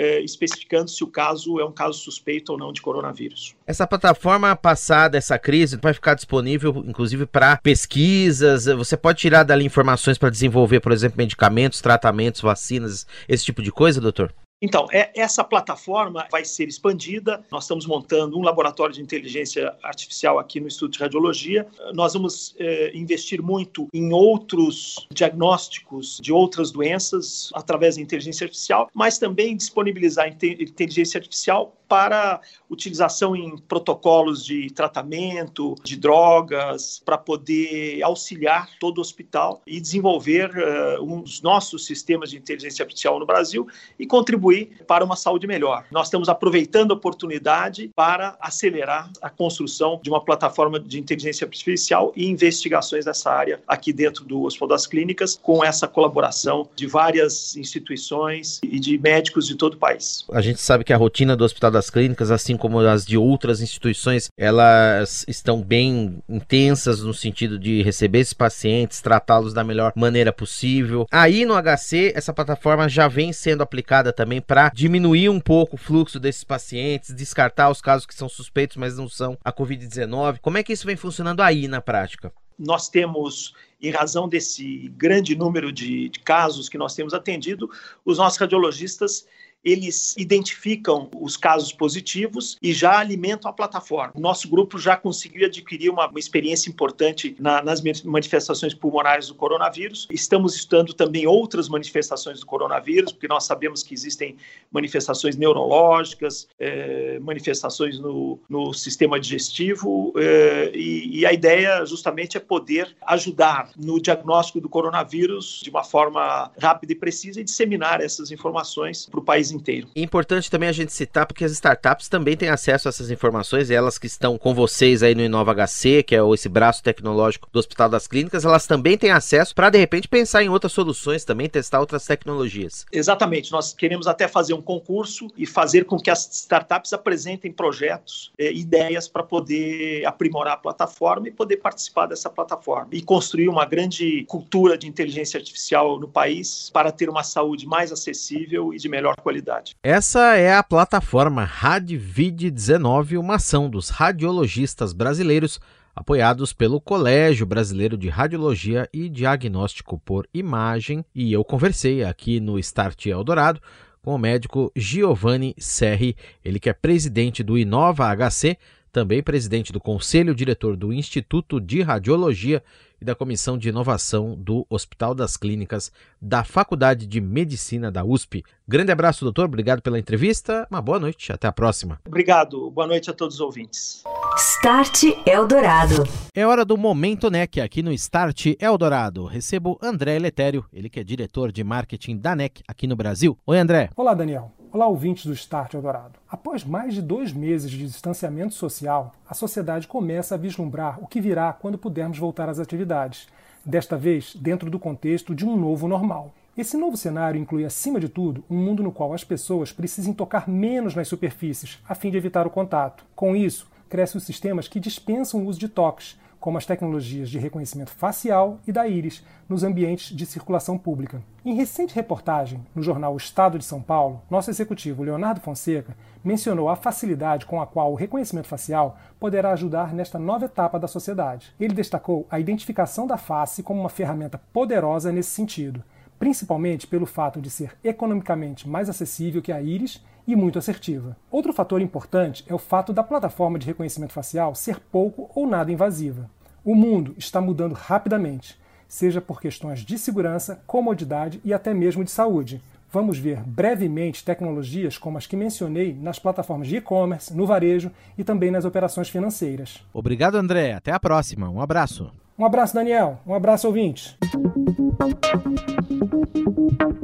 é, 0.00 0.18
especificando 0.22 0.88
se 0.88 1.04
o 1.04 1.06
caso 1.06 1.60
é 1.60 1.64
um 1.64 1.72
caso 1.72 1.98
suspeito 1.98 2.52
ou 2.52 2.58
não 2.58 2.72
de 2.72 2.80
coronavírus. 2.80 3.54
Essa 3.66 3.86
plataforma 3.86 4.56
passada 4.56 5.18
essa 5.18 5.38
crise 5.38 5.76
vai 5.76 5.92
ficar 5.92 6.14
disponível, 6.14 6.82
inclusive, 6.86 7.26
para 7.26 7.58
pesquisas. 7.58 8.64
Você 8.64 8.96
pode 8.96 9.18
tirar 9.18 9.42
dali 9.42 9.66
informações 9.66 10.16
para 10.16 10.30
desenvolver, 10.30 10.80
por 10.80 10.90
exemplo, 10.90 11.18
medicamentos, 11.18 11.82
tratamentos, 11.82 12.40
vacinas, 12.40 13.06
esse 13.28 13.44
tipo 13.44 13.62
de 13.62 13.70
coisa, 13.70 14.00
doutor? 14.00 14.32
Então, 14.62 14.86
é, 14.92 15.10
essa 15.14 15.42
plataforma 15.42 16.26
vai 16.30 16.44
ser 16.44 16.68
expandida. 16.68 17.42
Nós 17.50 17.64
estamos 17.64 17.86
montando 17.86 18.38
um 18.38 18.42
laboratório 18.42 18.94
de 18.94 19.00
inteligência 19.00 19.74
artificial 19.82 20.38
aqui 20.38 20.60
no 20.60 20.66
Instituto 20.66 20.92
de 20.92 20.98
Radiologia. 20.98 21.66
Nós 21.94 22.12
vamos 22.12 22.54
é, 22.58 22.94
investir 22.94 23.40
muito 23.40 23.88
em 23.92 24.12
outros 24.12 25.06
diagnósticos 25.12 26.18
de 26.20 26.32
outras 26.32 26.70
doenças 26.70 27.50
através 27.54 27.96
da 27.96 28.02
inteligência 28.02 28.44
artificial, 28.44 28.90
mas 28.92 29.18
também 29.18 29.56
disponibilizar 29.56 30.28
inteligência 30.28 31.18
artificial 31.18 31.79
para 31.90 32.40
utilização 32.70 33.34
em 33.34 33.58
protocolos 33.58 34.44
de 34.44 34.70
tratamento 34.70 35.74
de 35.82 35.96
drogas, 35.96 37.02
para 37.04 37.18
poder 37.18 38.00
auxiliar 38.04 38.70
todo 38.78 38.98
o 38.98 39.00
hospital 39.00 39.60
e 39.66 39.80
desenvolver 39.80 40.52
uh, 40.56 41.02
um 41.02 41.20
dos 41.20 41.42
nossos 41.42 41.84
sistemas 41.84 42.30
de 42.30 42.36
inteligência 42.36 42.84
artificial 42.84 43.18
no 43.18 43.26
Brasil 43.26 43.66
e 43.98 44.06
contribuir 44.06 44.84
para 44.86 45.04
uma 45.04 45.16
saúde 45.16 45.48
melhor. 45.48 45.84
Nós 45.90 46.06
estamos 46.06 46.28
aproveitando 46.28 46.92
a 46.92 46.94
oportunidade 46.94 47.90
para 47.96 48.36
acelerar 48.40 49.10
a 49.20 49.28
construção 49.28 49.98
de 50.00 50.08
uma 50.08 50.24
plataforma 50.24 50.78
de 50.78 51.00
inteligência 51.00 51.44
artificial 51.44 52.12
e 52.14 52.26
investigações 52.26 53.04
nessa 53.04 53.32
área 53.32 53.60
aqui 53.66 53.92
dentro 53.92 54.24
do 54.24 54.42
Hospital 54.42 54.68
das 54.68 54.86
Clínicas, 54.86 55.36
com 55.42 55.64
essa 55.64 55.88
colaboração 55.88 56.68
de 56.76 56.86
várias 56.86 57.56
instituições 57.56 58.60
e 58.62 58.78
de 58.78 58.96
médicos 58.96 59.48
de 59.48 59.56
todo 59.56 59.74
o 59.74 59.76
país. 59.76 60.24
A 60.30 60.40
gente 60.40 60.60
sabe 60.60 60.84
que 60.84 60.92
a 60.92 60.96
rotina 60.96 61.36
do 61.36 61.42
Hospital 61.42 61.72
das 61.72 61.79
das 61.80 61.88
clínicas, 61.88 62.30
assim 62.30 62.58
como 62.58 62.78
as 62.80 63.06
de 63.06 63.16
outras 63.16 63.62
instituições, 63.62 64.28
elas 64.36 65.24
estão 65.26 65.62
bem 65.62 66.22
intensas 66.28 67.00
no 67.00 67.14
sentido 67.14 67.58
de 67.58 67.82
receber 67.82 68.18
esses 68.18 68.34
pacientes, 68.34 69.00
tratá-los 69.00 69.54
da 69.54 69.64
melhor 69.64 69.92
maneira 69.96 70.30
possível. 70.30 71.06
Aí 71.10 71.46
no 71.46 71.54
HC, 71.54 72.12
essa 72.14 72.34
plataforma 72.34 72.86
já 72.86 73.08
vem 73.08 73.32
sendo 73.32 73.62
aplicada 73.62 74.12
também 74.12 74.42
para 74.42 74.70
diminuir 74.74 75.30
um 75.30 75.40
pouco 75.40 75.76
o 75.76 75.78
fluxo 75.78 76.20
desses 76.20 76.44
pacientes, 76.44 77.14
descartar 77.14 77.70
os 77.70 77.80
casos 77.80 78.04
que 78.04 78.14
são 78.14 78.28
suspeitos, 78.28 78.76
mas 78.76 78.98
não 78.98 79.08
são 79.08 79.38
a 79.42 79.50
Covid-19. 79.50 80.38
Como 80.42 80.58
é 80.58 80.62
que 80.62 80.74
isso 80.74 80.86
vem 80.86 80.96
funcionando 80.96 81.40
aí 81.40 81.66
na 81.66 81.80
prática? 81.80 82.30
Nós 82.58 82.90
temos 82.90 83.54
em 83.80 83.90
razão 83.90 84.28
desse 84.28 84.92
grande 84.96 85.34
número 85.34 85.72
de, 85.72 86.10
de, 86.10 86.20
casos 86.20 86.68
que 86.68 86.76
nós 86.76 86.94
temos 86.94 87.14
atendido, 87.14 87.70
os 88.04 88.18
nossos 88.18 88.38
radiologistas 88.38 89.26
eles 89.64 90.14
identificam 90.16 91.10
os 91.20 91.36
casos 91.36 91.72
positivos 91.72 92.56
e 92.62 92.72
já 92.72 92.98
alimentam 92.98 93.50
a 93.50 93.52
plataforma. 93.52 94.12
Nosso 94.16 94.48
grupo 94.48 94.78
já 94.78 94.96
conseguiu 94.96 95.46
adquirir 95.46 95.90
uma, 95.90 96.08
uma 96.08 96.18
experiência 96.18 96.70
importante 96.70 97.36
na, 97.38 97.62
nas 97.62 97.82
manifestações 98.04 98.74
pulmonares 98.74 99.28
do 99.28 99.34
coronavírus. 99.34 100.08
Estamos 100.10 100.54
estudando 100.54 100.94
também 100.94 101.26
outras 101.26 101.68
manifestações 101.68 102.40
do 102.40 102.46
coronavírus, 102.46 103.12
porque 103.12 103.28
nós 103.28 103.44
sabemos 103.44 103.82
que 103.82 103.94
existem 103.94 104.36
manifestações 104.70 105.36
neurológicas, 105.36 106.48
eh, 106.58 107.18
manifestações 107.20 107.98
no, 107.98 108.38
no, 108.48 108.72
sistema 108.72 109.18
digestivo, 109.20 110.12
eh, 110.16 110.70
e, 110.74 111.20
e 111.20 111.26
a 111.26 111.32
ideia 111.32 111.84
justamente 111.84 112.36
é 112.36 112.40
poder 112.40 112.96
ajudar 113.06 113.70
no 113.76 114.00
diagnóstico 114.00 114.60
do 114.60 114.68
coronavírus 114.68 115.60
de 115.62 115.70
uma 115.70 115.84
forma 115.84 116.50
rápida 116.58 116.92
e 116.92 116.96
precisa 116.96 117.40
e 117.40 117.44
disseminar 117.44 118.00
essas 118.00 118.30
informações 118.30 119.06
para 119.06 119.20
o 119.20 119.24
país 119.24 119.49
inteiro. 119.52 119.88
É 119.94 120.00
importante 120.00 120.50
também 120.50 120.68
a 120.68 120.72
gente 120.72 120.92
citar 120.92 121.26
porque 121.26 121.44
as 121.44 121.52
startups 121.52 122.08
também 122.08 122.36
têm 122.36 122.48
acesso 122.48 122.88
a 122.88 122.90
essas 122.90 123.10
informações, 123.10 123.70
elas 123.70 123.98
que 123.98 124.06
estão 124.06 124.38
com 124.38 124.54
vocês 124.54 125.02
aí 125.02 125.14
no 125.14 125.22
Inova 125.22 125.54
HC, 125.54 126.02
que 126.02 126.14
é 126.14 126.20
esse 126.34 126.48
braço 126.48 126.82
tecnológico 126.82 127.48
do 127.52 127.58
Hospital 127.58 127.88
das 127.88 128.06
Clínicas, 128.06 128.44
elas 128.44 128.66
também 128.66 128.96
têm 128.96 129.10
acesso 129.10 129.54
para 129.54 129.70
de 129.70 129.78
repente 129.78 130.08
pensar 130.08 130.42
em 130.42 130.48
outras 130.48 130.72
soluções 130.72 131.24
também, 131.24 131.48
testar 131.48 131.80
outras 131.80 132.04
tecnologias. 132.04 132.86
Exatamente, 132.92 133.52
nós 133.52 133.72
queremos 133.72 134.06
até 134.06 134.28
fazer 134.28 134.54
um 134.54 134.62
concurso 134.62 135.28
e 135.36 135.46
fazer 135.46 135.84
com 135.84 135.98
que 135.98 136.10
as 136.10 136.28
startups 136.32 136.92
apresentem 136.92 137.52
projetos, 137.52 138.32
eh, 138.38 138.52
ideias 138.52 139.08
para 139.08 139.22
poder 139.22 140.04
aprimorar 140.06 140.54
a 140.54 140.56
plataforma 140.56 141.28
e 141.28 141.30
poder 141.30 141.56
participar 141.58 142.06
dessa 142.06 142.30
plataforma 142.30 142.88
e 142.92 143.02
construir 143.02 143.48
uma 143.48 143.64
grande 143.64 144.24
cultura 144.24 144.76
de 144.76 144.86
inteligência 144.86 145.38
artificial 145.38 145.98
no 145.98 146.08
país 146.08 146.70
para 146.72 146.92
ter 146.92 147.08
uma 147.08 147.22
saúde 147.22 147.66
mais 147.66 147.92
acessível 147.92 148.72
e 148.72 148.78
de 148.78 148.88
melhor 148.88 149.14
qualidade. 149.40 149.74
Essa 149.82 150.36
é 150.36 150.54
a 150.54 150.62
plataforma 150.62 151.46
RadVid19, 151.46 153.18
uma 153.18 153.36
ação 153.36 153.68
dos 153.68 153.88
radiologistas 153.88 154.92
brasileiros 154.92 155.58
apoiados 155.94 156.52
pelo 156.52 156.80
Colégio 156.80 157.44
Brasileiro 157.44 157.96
de 157.96 158.08
Radiologia 158.08 158.88
e 158.92 159.08
Diagnóstico 159.08 159.98
por 159.98 160.28
Imagem, 160.32 161.04
e 161.14 161.32
eu 161.32 161.44
conversei 161.44 162.04
aqui 162.04 162.38
no 162.38 162.58
Start 162.58 163.06
Eldorado 163.06 163.60
com 164.02 164.14
o 164.14 164.18
médico 164.18 164.72
Giovanni 164.74 165.54
Serri, 165.58 166.16
ele 166.44 166.60
que 166.60 166.70
é 166.70 166.72
presidente 166.72 167.42
do 167.42 167.58
Inova 167.58 168.06
HC, 168.14 168.56
também 168.92 169.22
presidente 169.22 169.72
do 169.72 169.80
Conselho 169.80 170.34
Diretor 170.34 170.76
do 170.76 170.92
Instituto 170.92 171.60
de 171.60 171.82
Radiologia 171.82 172.62
e 173.00 173.04
da 173.04 173.14
Comissão 173.14 173.56
de 173.56 173.68
Inovação 173.68 174.36
do 174.36 174.66
Hospital 174.68 175.14
das 175.14 175.36
Clínicas 175.36 175.90
da 176.20 176.44
Faculdade 176.44 177.06
de 177.06 177.20
Medicina 177.20 177.90
da 177.90 178.04
USP. 178.04 178.44
Grande 178.68 178.92
abraço, 178.92 179.24
doutor. 179.24 179.46
Obrigado 179.46 179.80
pela 179.80 179.98
entrevista. 179.98 180.66
Uma 180.70 180.82
boa 180.82 181.00
noite. 181.00 181.32
Até 181.32 181.48
a 181.48 181.52
próxima. 181.52 181.98
Obrigado. 182.06 182.70
Boa 182.70 182.86
noite 182.86 183.10
a 183.10 183.14
todos 183.14 183.36
os 183.36 183.40
ouvintes. 183.40 184.02
Start 184.36 185.04
Eldorado. 185.26 186.04
É 186.34 186.46
hora 186.46 186.64
do 186.64 186.76
Momento 186.76 187.30
NEC 187.30 187.60
aqui 187.60 187.82
no 187.82 187.92
Start 187.92 188.54
Eldorado. 188.60 189.24
Recebo 189.24 189.78
André 189.82 190.16
Eletério, 190.16 190.64
ele 190.72 190.90
que 190.90 191.00
é 191.00 191.04
diretor 191.04 191.50
de 191.50 191.64
marketing 191.64 192.18
da 192.18 192.36
NEC 192.36 192.62
aqui 192.68 192.86
no 192.86 192.96
Brasil. 192.96 193.38
Oi, 193.46 193.58
André. 193.58 193.90
Olá, 193.96 194.14
Daniel. 194.14 194.59
Olá, 194.72 194.86
ouvintes 194.86 195.26
do 195.26 195.32
Start 195.32 195.74
Eldorado. 195.74 196.20
Após 196.28 196.62
mais 196.62 196.94
de 196.94 197.02
dois 197.02 197.32
meses 197.32 197.68
de 197.68 197.78
distanciamento 197.78 198.54
social, 198.54 199.12
a 199.28 199.34
sociedade 199.34 199.88
começa 199.88 200.36
a 200.36 200.38
vislumbrar 200.38 201.02
o 201.02 201.08
que 201.08 201.20
virá 201.20 201.52
quando 201.52 201.76
pudermos 201.76 202.18
voltar 202.18 202.48
às 202.48 202.60
atividades, 202.60 203.26
desta 203.66 203.96
vez 203.96 204.32
dentro 204.36 204.70
do 204.70 204.78
contexto 204.78 205.34
de 205.34 205.44
um 205.44 205.56
novo 205.56 205.88
normal. 205.88 206.32
Esse 206.56 206.76
novo 206.76 206.96
cenário 206.96 207.40
inclui, 207.40 207.64
acima 207.64 207.98
de 207.98 208.08
tudo, 208.08 208.44
um 208.48 208.56
mundo 208.56 208.80
no 208.80 208.92
qual 208.92 209.12
as 209.12 209.24
pessoas 209.24 209.72
precisem 209.72 210.14
tocar 210.14 210.48
menos 210.48 210.94
nas 210.94 211.08
superfícies, 211.08 211.80
a 211.88 211.96
fim 211.96 212.08
de 212.08 212.16
evitar 212.16 212.46
o 212.46 212.50
contato. 212.50 213.04
Com 213.16 213.34
isso, 213.34 213.66
crescem 213.88 214.18
os 214.18 214.24
sistemas 214.24 214.68
que 214.68 214.78
dispensam 214.78 215.40
o 215.40 215.46
uso 215.46 215.58
de 215.58 215.68
toques, 215.68 216.16
como 216.40 216.56
as 216.56 216.64
tecnologias 216.64 217.28
de 217.28 217.38
reconhecimento 217.38 217.90
facial 217.90 218.58
e 218.66 218.72
da 218.72 218.88
íris 218.88 219.22
nos 219.46 219.62
ambientes 219.62 220.16
de 220.16 220.24
circulação 220.24 220.78
pública. 220.78 221.22
Em 221.44 221.54
recente 221.54 221.94
reportagem 221.94 222.66
no 222.74 222.82
jornal 222.82 223.16
Estado 223.16 223.58
de 223.58 223.64
São 223.64 223.82
Paulo, 223.82 224.22
nosso 224.30 224.50
executivo 224.50 225.02
Leonardo 225.02 225.40
Fonseca 225.40 225.94
mencionou 226.24 226.68
a 226.68 226.76
facilidade 226.76 227.44
com 227.44 227.60
a 227.60 227.66
qual 227.66 227.92
o 227.92 227.96
reconhecimento 227.96 228.48
facial 228.48 228.98
poderá 229.18 229.52
ajudar 229.52 229.92
nesta 229.92 230.18
nova 230.18 230.46
etapa 230.46 230.78
da 230.78 230.88
sociedade. 230.88 231.54
Ele 231.60 231.74
destacou 231.74 232.26
a 232.30 232.40
identificação 232.40 233.06
da 233.06 233.18
face 233.18 233.62
como 233.62 233.80
uma 233.80 233.88
ferramenta 233.90 234.40
poderosa 234.52 235.12
nesse 235.12 235.30
sentido, 235.30 235.84
principalmente 236.20 236.86
pelo 236.86 237.06
fato 237.06 237.40
de 237.40 237.48
ser 237.48 237.72
economicamente 237.82 238.68
mais 238.68 238.90
acessível 238.90 239.40
que 239.40 239.50
a 239.50 239.62
íris 239.62 240.04
e 240.26 240.36
muito 240.36 240.58
assertiva. 240.58 241.16
Outro 241.30 241.50
fator 241.50 241.80
importante 241.80 242.44
é 242.46 242.54
o 242.54 242.58
fato 242.58 242.92
da 242.92 243.02
plataforma 243.02 243.58
de 243.58 243.66
reconhecimento 243.66 244.12
facial 244.12 244.54
ser 244.54 244.78
pouco 244.78 245.30
ou 245.34 245.46
nada 245.46 245.72
invasiva. 245.72 246.30
O 246.62 246.74
mundo 246.74 247.14
está 247.16 247.40
mudando 247.40 247.72
rapidamente, 247.72 248.60
seja 248.86 249.18
por 249.18 249.40
questões 249.40 249.80
de 249.80 249.98
segurança, 249.98 250.62
comodidade 250.66 251.40
e 251.42 251.54
até 251.54 251.72
mesmo 251.72 252.04
de 252.04 252.10
saúde. 252.10 252.62
Vamos 252.92 253.18
ver 253.18 253.40
brevemente 253.42 254.22
tecnologias 254.22 254.98
como 254.98 255.16
as 255.16 255.26
que 255.26 255.36
mencionei 255.36 255.96
nas 255.98 256.18
plataformas 256.18 256.68
de 256.68 256.76
e-commerce, 256.76 257.34
no 257.34 257.46
varejo 257.46 257.90
e 258.18 258.22
também 258.22 258.50
nas 258.50 258.66
operações 258.66 259.08
financeiras. 259.08 259.82
Obrigado, 259.94 260.34
André. 260.34 260.74
Até 260.74 260.92
a 260.92 261.00
próxima. 261.00 261.48
Um 261.48 261.62
abraço. 261.62 262.12
Um 262.38 262.44
abraço, 262.44 262.74
Daniel. 262.74 263.18
Um 263.26 263.32
abraço, 263.32 263.66
ouvintes. 263.66 264.18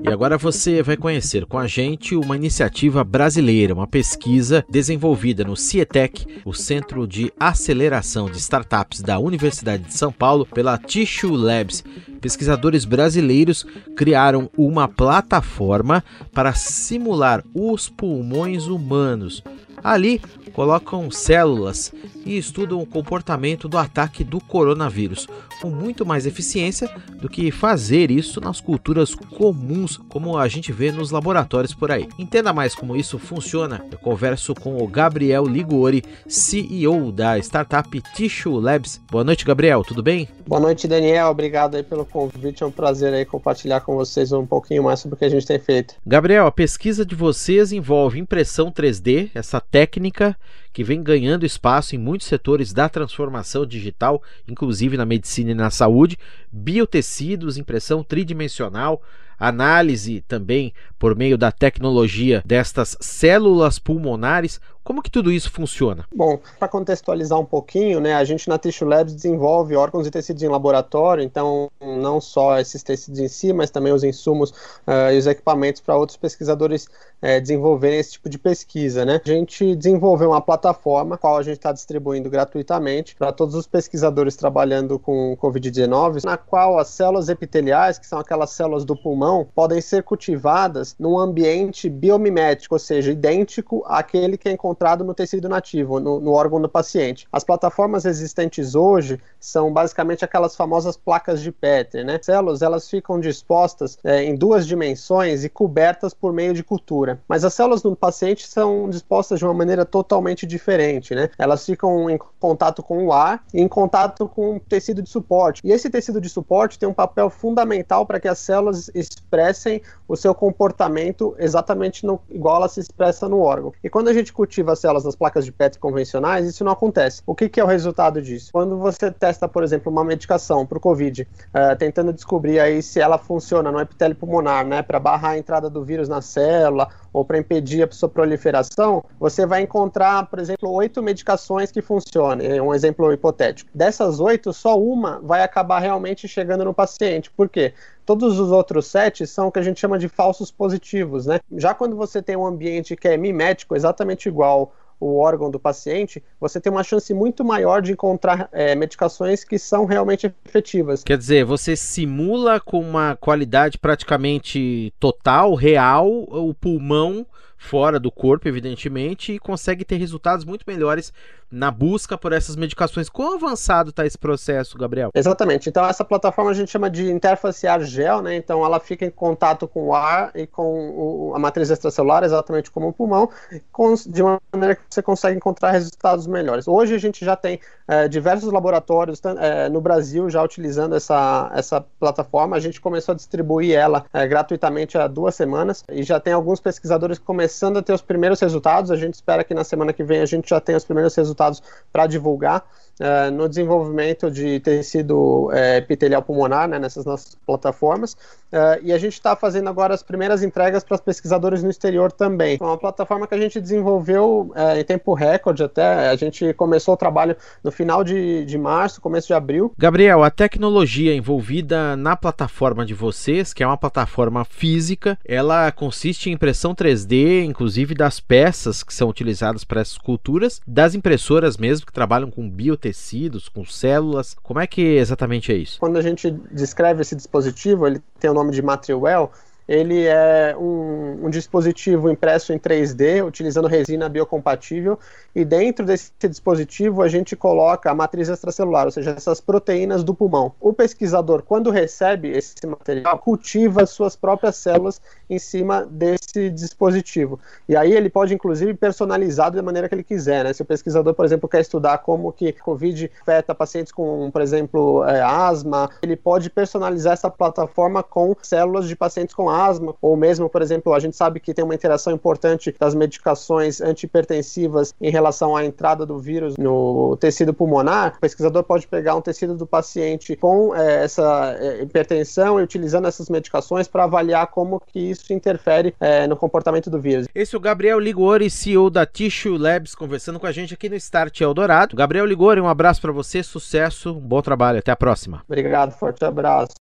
E 0.03 0.09
agora 0.09 0.39
você 0.39 0.83
vai 0.83 0.97
conhecer 0.97 1.45
com 1.47 1.59
a 1.59 1.67
gente 1.67 2.15
uma 2.15 2.37
iniciativa 2.37 3.03
brasileira, 3.03 3.75
uma 3.75 3.87
pesquisa 3.89 4.65
desenvolvida 4.71 5.43
no 5.43 5.57
CIETEC, 5.57 6.43
o 6.45 6.55
Centro 6.55 7.09
de 7.09 7.33
Aceleração 7.39 8.31
de 8.31 8.39
Startups 8.39 9.03
da 9.03 9.19
Universidade 9.19 9.83
de 9.83 9.95
São 9.95 10.13
Paulo, 10.13 10.47
pela 10.47 10.79
Tissue 10.79 11.37
Labs. 11.37 11.83
Pesquisadores 12.21 12.85
brasileiros 12.85 13.67
criaram 13.97 14.49
uma 14.57 14.87
plataforma 14.87 16.05
para 16.33 16.55
simular 16.55 17.43
os 17.53 17.89
pulmões 17.89 18.69
humanos. 18.69 19.43
Ali 19.83 20.21
colocam 20.53 21.11
células 21.11 21.93
e 22.27 22.37
estudam 22.37 22.81
o 22.81 22.87
comportamento 22.87 23.69
do 23.69 23.79
ataque 23.79 24.25
do 24.25 24.41
coronavírus, 24.41 25.27
com 25.63 25.71
muito 25.71 26.05
mais 26.05 26.27
eficiência 26.27 26.91
do 27.21 27.29
que 27.29 27.51
fazer 27.51 28.11
isso 28.11 28.41
nas 28.41 28.61
culturas 28.61 29.15
comuns, 29.15 29.97
como 30.09 30.37
a 30.37 30.49
gente 30.49 30.73
vê 30.73 30.91
nos 30.91 31.11
laboratórios 31.11 31.73
por 31.73 31.91
aí. 31.91 32.09
Entenda 32.19 32.53
mais 32.53 32.75
como 32.75 32.97
isso 32.97 33.19
funciona. 33.19 33.85
Eu 33.91 33.99
converso 33.99 34.55
com 34.55 34.83
o 34.83 34.87
Gabriel 34.89 35.47
Ligori, 35.47 36.03
CEO 36.27 37.13
da 37.13 37.39
startup 37.39 38.03
Tissue 38.15 38.61
Labs. 38.61 39.01
Boa 39.11 39.25
noite, 39.25 39.45
Gabriel, 39.45 39.85
tudo 39.85 40.03
bem? 40.03 40.29
Boa 40.47 40.61
noite, 40.61 40.89
Daniel. 40.89 41.29
Obrigado 41.29 41.77
aí 41.77 41.83
pelo 41.83 42.05
convite. 42.05 42.63
É 42.63 42.67
um 42.67 42.71
prazer 42.71 43.15
aí 43.15 43.25
compartilhar 43.25 43.81
com 43.81 43.95
vocês 43.95 44.33
um 44.33 44.47
pouquinho 44.47 44.83
mais 44.83 45.01
sobre 45.01 45.15
o 45.15 45.19
que 45.19 45.25
a 45.25 45.29
gente 45.29 45.47
tem 45.47 45.59
feito. 45.59 45.95
Gabriel, 46.07 46.47
a 46.47 46.53
pesquisa 46.53 47.05
de 47.05 47.15
vocês 47.15 47.73
envolve 47.73 48.19
impressão 48.19 48.71
3D, 48.71 49.31
essa 49.35 49.61
técnica 49.61 50.37
que 50.77 50.85
vem 50.85 51.03
ganhando 51.03 51.47
espaço 51.47 51.97
em 51.97 51.99
muitos 51.99 52.27
setores 52.27 52.71
da 52.71 52.87
transformação 52.87 53.65
digital, 53.65 54.23
inclusive 54.47 54.99
na 54.99 55.07
medicina 55.07 55.53
e 55.53 55.55
na 55.55 55.71
saúde, 55.71 56.19
biotecidos, 56.53 57.57
impressão 57.57 58.05
tridimensional, 58.05 59.03
análise 59.39 60.23
também 60.29 60.75
por 60.99 61.17
meio 61.17 61.39
da 61.39 61.51
tecnologia 61.51 62.43
destas 62.45 62.95
células 63.01 63.79
pulmonares. 63.79 64.61
Como 64.87 65.03
que 65.03 65.11
tudo 65.11 65.33
isso 65.33 65.51
funciona? 65.51 66.05
Bom, 66.15 66.39
para 66.61 66.69
contextualizar 66.69 67.37
um 67.41 67.45
pouquinho, 67.45 67.99
né, 67.99 68.15
a 68.15 68.23
gente 68.23 68.49
na 68.49 68.57
Tissue 68.57 68.87
Labs 68.87 69.13
desenvolve 69.13 69.75
órgãos 69.75 70.07
e 70.07 70.13
tecidos 70.13 70.45
em 70.45 70.49
laboratório, 70.49 71.25
então 71.25 71.69
não 71.81 72.21
só 72.21 72.57
esses 72.61 72.85
tecidos 72.85 73.19
em 73.19 73.27
si, 73.27 73.53
mas 73.53 73.69
também 73.69 73.93
os 73.93 74.05
insumos 74.05 74.51
uh, 74.87 75.11
e 75.13 75.19
os 75.19 75.27
equipamentos 75.27 75.81
para 75.81 75.97
outros 75.97 76.17
pesquisadores 76.17 76.85
uh, 77.21 77.41
desenvolverem 77.41 77.99
esse 77.99 78.13
tipo 78.13 78.29
de 78.29 78.39
pesquisa. 78.39 79.05
Né? 79.05 79.21
A 79.25 79.29
gente 79.29 79.75
desenvolveu 79.75 80.31
uma 80.31 80.41
plataforma, 80.41 81.19
qual 81.19 81.37
a 81.37 81.43
gente 81.43 81.57
está 81.57 81.73
distribuindo 81.73 82.31
gratuitamente 82.31 83.17
para 83.17 83.33
todos 83.33 83.57
os 83.57 83.67
pesquisadores 83.67 84.37
trabalhando 84.37 85.01
com 85.01 85.37
Covid-19, 85.43 86.25
na 86.25 86.37
qual 86.37 86.79
as 86.79 86.91
células 86.91 87.29
epiteliais, 87.29 87.99
que 87.99 88.07
são 88.07 88.21
aquelas 88.21 88.51
células 88.51 88.85
do 88.85 88.95
pulmão, 88.95 89.49
podem 89.53 89.81
ser 89.81 90.05
cultivadas 90.05 90.95
num 90.97 91.19
ambiente 91.19 91.91
biomimético, 91.91 92.77
ou 92.77 92.79
seja, 92.79 93.11
idêntico 93.11 93.83
àquele 93.89 94.39
que 94.39 94.49
é 94.49 94.53
encontrado 94.53 94.76
encontrado 94.77 95.03
no 95.05 95.15
tecido 95.15 95.49
nativo, 95.49 95.99
no, 95.99 96.21
no 96.21 96.33
órgão 96.33 96.61
do 96.61 96.69
paciente. 96.69 97.27
As 97.33 97.43
plataformas 97.43 98.05
existentes 98.05 98.75
hoje 98.75 99.19
são 99.41 99.73
basicamente 99.73 100.25
aquelas 100.25 100.55
famosas 100.55 100.97
placas 100.97 101.41
de 101.41 101.51
Petri, 101.51 102.05
né? 102.05 102.19
Células 102.23 102.61
elas 102.61 102.89
ficam 102.89 103.19
dispostas 103.19 103.99
é, 104.05 104.23
em 104.23 104.35
duas 104.35 104.67
dimensões 104.67 105.45
e 105.45 105.49
cobertas 105.49 106.13
por 106.13 106.33
meio 106.33 106.53
de 106.53 106.63
cultura. 106.63 107.21
Mas 107.27 107.45
as 107.45 107.55
células 107.55 107.83
no 107.83 107.97
paciente 107.97 108.47
são 108.47 108.91
dispostas 108.91 109.39
de 109.39 109.45
uma 109.47 109.55
maneira 109.55 109.85
totalmente 109.85 110.47
diferente, 110.47 111.15
né? 111.15 111.31
Elas 111.39 111.65
ficam 111.65 112.11
em 112.11 112.19
contato 112.39 112.83
com 112.83 113.07
o 113.07 113.13
ar 113.13 113.43
e 113.55 113.63
em 113.63 113.69
contato 113.69 114.29
com 114.29 114.57
o 114.57 114.61
tecido 114.61 115.01
de 115.03 115.09
suporte. 115.09 115.63
E 115.65 115.73
esse 115.73 115.89
tecido 115.89 116.21
de 116.21 116.29
suporte 116.29 116.79
tem 116.79 116.89
um 116.89 116.95
papel 116.95 117.31
fundamental 117.31 118.05
para 118.05 118.21
que 118.21 118.29
as 118.29 118.39
células 118.39 118.91
expressem 118.95 119.81
o 120.07 120.17
seu 120.17 120.35
comportamento 120.35 121.35
exatamente 121.39 122.05
no, 122.05 122.21
igual 122.31 122.57
ela 122.57 122.69
se 122.69 122.81
expressa 122.81 123.29
no 123.29 123.41
órgão. 123.41 123.73
E 123.83 123.89
quando 123.89 124.09
a 124.09 124.13
gente 124.13 124.33
cultiva 124.33 124.66
as 124.73 124.79
células 124.79 125.05
nas 125.05 125.17
placas 125.17 125.45
de 125.45 125.53
PET 125.53 125.79
convencionais, 125.79 126.47
isso 126.47 126.65
não 126.65 126.73
acontece. 126.73 127.23
O 127.27 127.35
que, 127.35 127.49
que 127.49 127.61
é 127.61 127.65
o 127.65 127.67
resultado 127.67 128.21
disso? 128.23 128.51
Quando 128.53 128.77
você 128.79 129.11
testa, 129.11 129.49
por 129.49 129.63
exemplo, 129.63 129.91
uma 129.91 130.05
medicação 130.05 130.67
para 130.67 130.79
o 130.79 130.81
COVID, 130.81 131.23
uh, 131.23 131.77
tentando 131.79 132.13
descobrir 132.13 132.61
aí 132.61 132.83
se 132.83 133.01
ela 133.01 133.19
funciona 133.19 133.71
no 133.71 133.81
epitélio 133.81 134.17
pulmonar, 134.17 134.67
né, 134.67 134.83
para 134.83 134.99
barrar 134.99 135.33
a 135.33 135.39
entrada 135.39 135.71
do 135.71 135.85
vírus 135.85 136.09
na 136.09 136.21
célula 136.21 136.89
ou 137.13 137.25
para 137.25 137.39
impedir 137.39 137.83
a 137.83 137.91
sua 137.91 138.09
proliferação, 138.09 139.03
você 139.19 139.47
vai 139.47 139.63
encontrar, 139.63 140.27
por 140.27 140.39
exemplo, 140.39 140.71
oito 140.71 141.03
medicações 141.03 141.71
que 141.71 141.81
funcionem. 141.81 142.57
É 142.57 142.63
um 142.63 142.75
exemplo 142.75 143.13
hipotético. 143.13 143.71
Dessas 143.75 144.21
oito, 144.21 144.53
só 144.53 144.79
uma 144.79 145.21
vai 145.23 145.43
acabar 145.43 145.79
realmente 145.79 146.29
chegando 146.29 146.65
no 146.65 146.75
paciente. 146.75 147.31
Por 147.31 147.49
quê? 147.49 147.73
Todos 148.07 148.39
os 148.39 148.51
outros 148.53 148.87
sete 148.87 149.27
são 149.27 149.49
o 149.49 149.53
que 149.53 149.59
a 149.59 149.63
gente 149.63 149.81
chama 149.81 149.99
de 149.99 150.09
falsos 150.09 150.51
positivos, 150.51 151.27
né? 151.27 151.41
Já 151.57 151.75
quando 151.75 151.97
você 151.97 152.23
tem 152.23 152.37
um 152.37 152.47
ambiente 152.47 152.97
que 152.97 153.09
é 153.09 153.17
mimético, 153.17 153.75
exatamente 153.75 154.29
igual 154.29 154.73
o 154.99 155.19
órgão 155.19 155.51
do 155.51 155.59
paciente, 155.59 156.23
você 156.41 156.61
tem 156.61 156.73
uma 156.73 156.83
chance 156.83 157.13
muito 157.13 157.45
maior 157.45 157.83
de 157.83 157.93
encontrar 157.93 158.49
é, 158.53 158.75
medicações 158.75 159.45
que 159.45 159.59
são 159.59 159.85
realmente 159.85 160.33
efetivas. 160.47 161.03
Quer 161.05 161.19
dizer, 161.19 161.45
você 161.45 161.77
simula 161.77 162.59
com 162.61 162.81
uma 162.81 163.17
qualidade 163.17 163.79
praticamente 163.79 164.95
total, 164.99 165.55
real, 165.55 166.09
o 166.09 166.55
pulmão 166.55 167.27
fora 167.57 167.99
do 167.99 168.11
corpo, 168.11 168.49
evidentemente, 168.49 169.33
e 169.33 169.39
consegue 169.39 169.85
ter 169.85 169.97
resultados 169.97 170.45
muito 170.45 170.65
melhores 170.67 171.13
na 171.51 171.71
busca 171.71 172.19
por 172.19 172.33
essas 172.33 172.57
medicações. 172.57 173.09
Quão 173.09 173.35
avançado 173.35 173.91
está 173.91 174.05
esse 174.05 174.19
processo, 174.19 174.77
Gabriel? 174.77 175.11
Exatamente. 175.15 175.69
Então, 175.69 175.87
essa 175.87 176.05
plataforma 176.05 176.51
a 176.51 176.55
gente 176.55 176.71
chama 176.71 176.91
de 176.91 177.11
interface 177.11 177.67
ar-gel, 177.67 178.21
né? 178.21 178.35
Então, 178.37 178.65
ela 178.65 178.81
fica 178.81 179.05
em 179.05 179.11
contato 179.11 179.69
com 179.69 179.89
o 179.89 179.95
ar 179.95 180.33
e 180.35 180.47
com 180.47 180.91
o, 180.91 181.35
a 181.35 181.39
matriz 181.39 181.71
extracelular, 181.71 182.25
exatamente 182.25 182.71
como 182.71 182.89
o 182.89 182.93
pulmão, 182.93 183.31
com, 183.71 183.95
de 183.95 184.23
uma 184.23 184.41
maneira 184.53 184.75
que 184.75 184.83
você 184.89 185.03
consegue 185.03 185.37
encontrar 185.37 185.71
resultados 185.71 186.27
melhores. 186.27 186.67
Hoje, 186.67 186.95
a 186.95 186.99
gente 186.99 187.25
já 187.25 187.37
tem 187.37 187.61
é, 187.87 188.09
diversos 188.09 188.53
laboratórios 188.53 189.21
é, 189.39 189.69
no 189.69 189.81
Brasil 189.81 190.29
já 190.29 190.43
utilizando 190.43 190.97
essa, 190.97 191.51
essa 191.55 191.81
plataforma. 191.81 192.57
A 192.57 192.61
gente 192.61 192.81
começou 192.81 193.13
a 193.13 193.17
distribuir 193.17 193.77
ela 193.77 194.05
é, 194.13 194.27
gratuitamente 194.27 194.99
há 194.99 195.07
duas 195.07 195.35
semanas 195.35 195.85
e 195.91 196.03
já 196.03 196.19
tem 196.19 196.33
alguns 196.33 196.59
pesquisadores 196.59 197.19
começando 197.47 197.77
a 197.77 197.83
ter 197.83 197.93
os 197.93 198.03
primeiros 198.03 198.41
resultados. 198.41 198.91
A 198.91 198.97
gente 198.97 199.15
espera 199.15 199.45
que 199.45 199.55
na 199.55 199.63
semana 199.63 199.93
que 199.93 200.03
vem 200.03 200.21
a 200.21 200.27
gente 200.27 200.51
já 200.51 200.61
tenha 200.61 200.77
os 200.77 200.85
primeiros 200.85 201.15
resultados 201.15 201.63
para 201.93 202.07
divulgar 202.07 202.67
uh, 203.01 203.31
no 203.31 203.49
desenvolvimento 203.49 204.31
de 204.31 204.61
tecido 204.61 205.47
uh, 205.47 205.77
epitelial 205.77 206.23
pulmonar 206.23 206.69
né, 206.69 206.79
nessas 206.79 207.05
nossas 207.05 207.37
plataformas. 207.47 208.15
Uh, 208.53 208.79
e 208.83 208.93
a 208.93 208.99
gente 208.99 209.15
está 209.15 209.35
fazendo 209.35 209.69
agora 209.69 209.95
as 209.95 210.03
primeiras 210.03 210.43
entregas 210.43 210.85
para 210.85 210.95
os 210.95 211.01
pesquisadores 211.01 211.63
no 211.63 211.71
exterior 211.71 212.13
também. 212.13 212.59
É 212.61 212.65
uma 212.65 212.79
plataforma 212.79 213.27
que 213.27 213.35
a 213.35 213.39
gente 213.39 213.61
desenvolveu 213.61 214.53
em 214.79 214.85
tempo 214.85 215.15
recorde 215.15 215.63
até. 215.63 216.09
A 216.09 216.17
gente 216.17 216.53
começou 216.55 216.95
o 216.95 216.97
trabalho 216.97 217.37
no 217.63 217.73
final 217.73 218.05
de, 218.05 218.45
de 218.45 218.57
março, 218.57 219.01
começo 219.01 219.27
de 219.27 219.35
abril. 219.35 219.73
Gabriel, 219.77 220.23
a 220.23 220.31
tecnologia 220.31 221.15
envolvida 221.15 221.97
na 221.97 222.17
plataforma 222.17 222.87
de 222.87 222.95
vocês, 222.95 223.53
que 223.53 223.63
é 223.63 223.67
uma 223.67 223.77
plataforma 223.77 224.45
física, 224.45 225.19
ela 225.25 225.71
consiste 225.73 226.31
em 226.31 226.33
impressão 226.33 226.75
3D, 226.75 227.45
inclusive 227.45 227.95
das 227.95 228.21
peças 228.21 228.83
que 228.83 228.95
são 228.95 229.09
utilizadas 229.09 229.65
para 229.65 229.81
essas 229.81 229.99
culturas, 229.99 230.61
das 230.67 230.95
impressoras 230.95 231.57
mesmo 231.57 231.87
que 231.87 231.93
trabalham 231.93 232.31
com 232.31 232.49
biotecnologia 232.49 232.86
tecidos, 232.87 233.49
com 233.49 233.65
células. 233.65 234.37
Como 234.43 234.61
é 234.61 234.67
que 234.67 234.81
exatamente 234.81 235.51
é 235.51 235.57
isso? 235.57 235.81
Quando 235.81 235.97
a 235.97 236.03
gente 236.03 236.31
descreve 236.53 237.03
esse 237.03 237.17
dispositivo, 237.17 237.85
ele 237.85 238.01
tem 238.21 238.31
o 238.31 238.35
nome 238.35 238.53
de 238.53 238.63
Matriwell, 238.63 239.33
ele 239.69 240.07
é 240.07 240.57
um, 240.57 241.27
um, 241.27 241.31
dispositivo 241.31 242.11
impresso 242.11 242.53
em 242.53 242.59
3D, 242.59 243.27
utilizando 243.27 243.67
resina 243.67 244.09
biocompatível, 244.09 244.99
e 245.35 245.45
dentro 245.45 245.85
desse 245.85 246.13
dispositivo 246.29 247.03
a 247.03 247.09
gente 247.09 247.35
coloca 247.35 247.91
a 247.91 247.95
matriz 247.95 248.29
extracelular, 248.29 248.87
ou 248.87 248.91
seja, 248.91 249.11
essas 249.11 249.41
proteínas 249.41 250.05
do 250.05 250.15
pulmão. 250.15 250.53
O 250.61 250.73
pesquisador, 250.73 251.43
quando 251.43 251.71
recebe 251.71 252.31
esse 252.31 252.67
material, 252.67 253.19
cultiva 253.19 253.85
suas 253.87 254.15
próprias 254.15 254.57
células 254.57 255.01
em 255.29 255.39
cima 255.39 255.85
desse 255.85 256.49
dispositivo. 256.51 257.41
E 257.69 257.77
aí 257.77 257.93
ele 257.93 258.09
pode, 258.09 258.35
inclusive, 258.35 258.73
personalizar 258.75 259.51
da 259.51 259.63
maneira 259.63 259.89
que 259.89 259.95
ele 259.95 260.05
quiser. 260.05 260.45
Né? 260.45 260.53
Se 260.53 260.63
o 260.63 260.65
pesquisador, 260.65 261.15
por 261.15 261.25
exemplo, 261.25 261.49
quer 261.49 261.61
estudar 261.61 261.99
como 261.99 262.33
que 262.33 262.53
COVID 262.53 263.11
afeta 263.23 263.55
pacientes 263.55 263.93
com, 263.93 264.31
por 264.31 264.41
exemplo, 264.41 265.05
é, 265.05 265.21
asma, 265.21 265.91
ele 266.01 266.17
pode 266.17 266.49
personalizar 266.51 267.15
essa 267.15 267.31
plataforma 267.31 268.03
com 268.03 268.35
células 268.41 268.87
de 268.87 268.95
pacientes 268.95 269.35
com 269.35 269.51
asma, 269.51 269.56
ou 270.01 270.17
mesmo, 270.17 270.49
por 270.49 270.63
exemplo, 270.63 270.93
a 270.95 270.99
gente 270.99 271.17
sabe 271.17 271.41
que 271.41 271.55
tem 271.55 271.65
uma 271.65 271.75
interação 271.75 272.13
importante 272.13 272.75
das 272.79 272.95
medicações 272.95 273.81
antipertensivas 273.81 274.95
em 275.01 275.11
relação 275.11 275.57
à 275.57 275.65
entrada 275.65 276.05
do 276.05 276.19
vírus 276.19 276.57
no 276.57 277.17
tecido 277.21 277.53
pulmonar. 277.53 278.15
O 278.17 278.21
pesquisador 278.21 278.63
pode 278.63 278.87
pegar 278.87 279.15
um 279.17 279.21
tecido 279.21 279.55
do 279.55 279.67
paciente 279.67 280.37
com 280.37 280.75
é, 280.75 281.05
essa 281.05 281.57
é, 281.59 281.83
hipertensão 281.83 282.61
e 282.61 282.63
utilizando 282.63 283.09
essas 283.09 283.29
medicações 283.29 283.89
para 283.89 284.05
avaliar 284.05 284.47
como 284.49 284.81
que 284.87 284.99
isso 284.99 285.33
interfere 285.33 285.95
é, 286.01 286.27
no 286.27 286.37
comportamento 286.37 286.91
do 286.91 287.01
vírus. 287.01 287.27
Esse 287.35 287.55
é 287.55 287.59
o 287.59 287.61
Gabriel 287.61 287.99
Ligori, 287.99 288.51
CEO 288.51 288.91
da 288.91 289.07
Tissue 289.07 289.59
Labs, 289.59 289.95
conversando 289.95 290.39
com 290.39 290.47
a 290.47 290.53
gente 290.53 290.75
aqui 290.75 290.89
no 290.89 290.97
Start 290.97 291.41
Eldorado. 291.41 291.97
Gabriel 291.97 292.27
Ligori, 292.27 292.61
um 292.61 292.69
abraço 292.69 293.01
para 293.01 293.13
você, 293.13 293.43
sucesso, 293.43 294.13
um 294.13 294.21
bom 294.21 294.43
trabalho, 294.43 294.79
até 294.79 294.91
a 294.91 294.97
próxima. 294.97 295.43
Obrigado, 295.49 295.93
forte 295.93 296.25
abraço. 296.25 296.75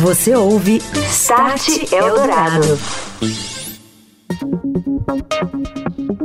Você 0.00 0.32
ouve 0.32 0.80
Start 1.10 1.92
Eldorado. 1.92 2.78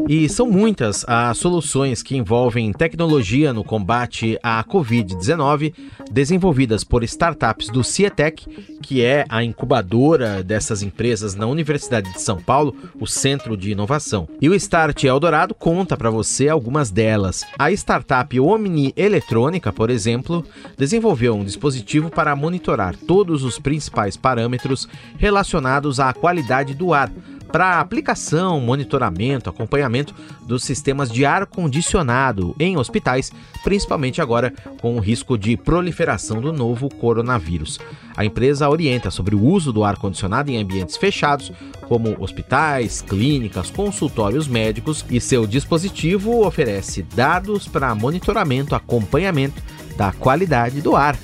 E 0.08 0.28
são 0.28 0.50
muitas 0.50 1.06
as 1.08 1.38
soluções 1.38 2.04
que 2.04 2.18
envolvem 2.18 2.74
tecnologia 2.74 3.54
no 3.54 3.64
combate 3.64 4.38
à 4.44 4.64
Covid-19, 4.64 5.74
desenvolvidas 6.12 6.84
por 6.84 7.04
startups 7.04 7.70
do 7.70 7.84
Cietec, 7.84 8.46
que 8.82 9.02
é 9.02 9.26
a 9.30 9.44
incubadora 9.44 10.44
dessas 10.44 10.84
empresas 10.84 11.36
na 11.36 11.48
Universidade 11.48 12.12
de 12.12 12.22
São 12.22 12.42
Paulo, 12.42 12.76
o 13.00 13.08
Centro 13.08 13.56
de 13.56 13.72
Inovação. 13.72 14.28
E 14.42 14.50
o 14.50 14.56
Start 14.56 15.04
Eldorado 15.06 15.56
conta 15.56 15.96
para 15.96 16.10
você 16.10 16.50
algumas 16.50 16.92
delas. 16.92 17.46
A 17.58 17.72
startup 17.72 18.38
Omni 18.40 18.94
Eletrônica, 18.98 19.72
por 19.72 19.90
exemplo, 19.90 20.46
desenvolveu 20.78 21.34
um 21.36 21.46
dispositivo 21.46 22.10
para 22.10 22.36
monitorar 22.36 22.96
todos 22.96 23.44
os 23.44 23.58
principais 23.58 24.18
parâmetros 24.18 24.88
relacionados 25.18 26.00
à 26.00 26.14
qualidade 26.14 26.74
do 26.74 26.94
ar 26.94 27.10
para 27.54 27.80
aplicação, 27.80 28.60
monitoramento, 28.60 29.48
acompanhamento 29.48 30.16
dos 30.42 30.64
sistemas 30.64 31.12
de 31.12 31.24
ar 31.24 31.46
condicionado 31.46 32.56
em 32.60 32.78
hospitais, 32.78 33.32
principalmente 33.64 34.20
agora 34.20 34.52
com 34.82 34.96
o 34.96 35.00
risco 35.00 35.38
de 35.38 35.56
proliferação 35.56 36.42
do 36.42 36.52
novo 36.52 36.90
coronavírus. 36.90 37.80
A 38.18 38.26
empresa 38.26 38.68
orienta 38.68 39.12
sobre 39.12 39.36
o 39.36 39.46
uso 39.46 39.72
do 39.72 39.84
ar 39.84 39.98
condicionado 39.98 40.50
em 40.50 40.58
ambientes 40.58 40.98
fechados, 40.98 41.52
como 41.88 42.20
hospitais, 42.20 43.04
clínicas, 43.04 43.70
consultórios 43.70 44.48
médicos, 44.48 45.06
e 45.08 45.22
seu 45.22 45.46
dispositivo 45.46 46.44
oferece 46.48 47.04
dados 47.04 47.68
para 47.68 47.94
monitoramento, 47.94 48.74
acompanhamento 48.74 49.62
da 49.96 50.12
qualidade 50.12 50.82
do 50.82 50.96
ar 50.96 51.16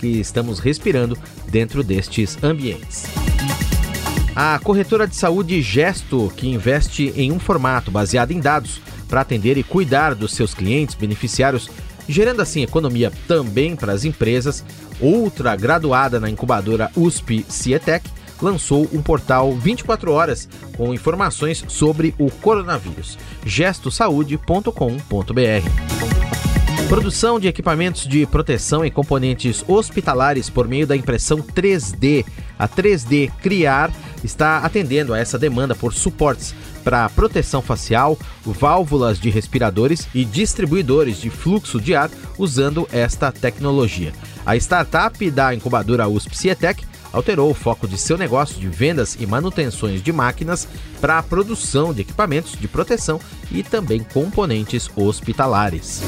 que 0.00 0.08
estamos 0.08 0.58
respirando 0.58 1.16
dentro 1.48 1.84
destes 1.84 2.42
ambientes. 2.42 3.25
A 4.36 4.58
corretora 4.58 5.06
de 5.06 5.16
saúde 5.16 5.62
Gesto, 5.62 6.30
que 6.36 6.46
investe 6.46 7.10
em 7.16 7.32
um 7.32 7.38
formato 7.38 7.90
baseado 7.90 8.32
em 8.32 8.38
dados 8.38 8.82
para 9.08 9.22
atender 9.22 9.56
e 9.56 9.62
cuidar 9.62 10.14
dos 10.14 10.34
seus 10.34 10.52
clientes 10.52 10.94
beneficiários, 10.94 11.70
gerando 12.06 12.42
assim 12.42 12.62
economia 12.62 13.10
também 13.26 13.74
para 13.74 13.94
as 13.94 14.04
empresas, 14.04 14.62
outra 15.00 15.56
graduada 15.56 16.20
na 16.20 16.28
incubadora 16.28 16.90
USP 16.94 17.46
Cietec, 17.48 18.10
lançou 18.42 18.86
um 18.92 19.00
portal 19.00 19.54
24 19.54 20.12
horas 20.12 20.46
com 20.76 20.92
informações 20.92 21.64
sobre 21.68 22.14
o 22.18 22.30
coronavírus. 22.30 23.16
gestosaude.com.br 23.42 25.86
Produção 26.88 27.40
de 27.40 27.48
equipamentos 27.48 28.06
de 28.06 28.24
proteção 28.26 28.84
e 28.84 28.92
componentes 28.92 29.64
hospitalares 29.66 30.48
por 30.48 30.68
meio 30.68 30.86
da 30.86 30.94
impressão 30.94 31.38
3D. 31.38 32.24
A 32.58 32.68
3D 32.68 33.30
Criar 33.42 33.90
está 34.22 34.58
atendendo 34.58 35.12
a 35.12 35.18
essa 35.18 35.38
demanda 35.38 35.74
por 35.74 35.92
suportes 35.92 36.54
para 36.82 37.08
proteção 37.08 37.60
facial, 37.60 38.18
válvulas 38.44 39.18
de 39.18 39.30
respiradores 39.30 40.06
e 40.14 40.24
distribuidores 40.24 41.20
de 41.20 41.30
fluxo 41.30 41.80
de 41.80 41.94
ar 41.94 42.10
usando 42.38 42.88
esta 42.92 43.32
tecnologia. 43.32 44.12
A 44.44 44.56
startup 44.56 45.30
da 45.30 45.54
incubadora 45.54 46.08
USP 46.08 46.36
Cietec 46.36 46.84
alterou 47.12 47.50
o 47.50 47.54
foco 47.54 47.88
de 47.88 47.98
seu 47.98 48.18
negócio 48.18 48.60
de 48.60 48.68
vendas 48.68 49.16
e 49.18 49.26
manutenções 49.26 50.02
de 50.02 50.12
máquinas 50.12 50.68
para 51.00 51.18
a 51.18 51.22
produção 51.22 51.92
de 51.92 52.02
equipamentos 52.02 52.52
de 52.52 52.68
proteção 52.68 53.18
e 53.50 53.62
também 53.62 54.00
componentes 54.00 54.90
hospitalares. 54.94 56.02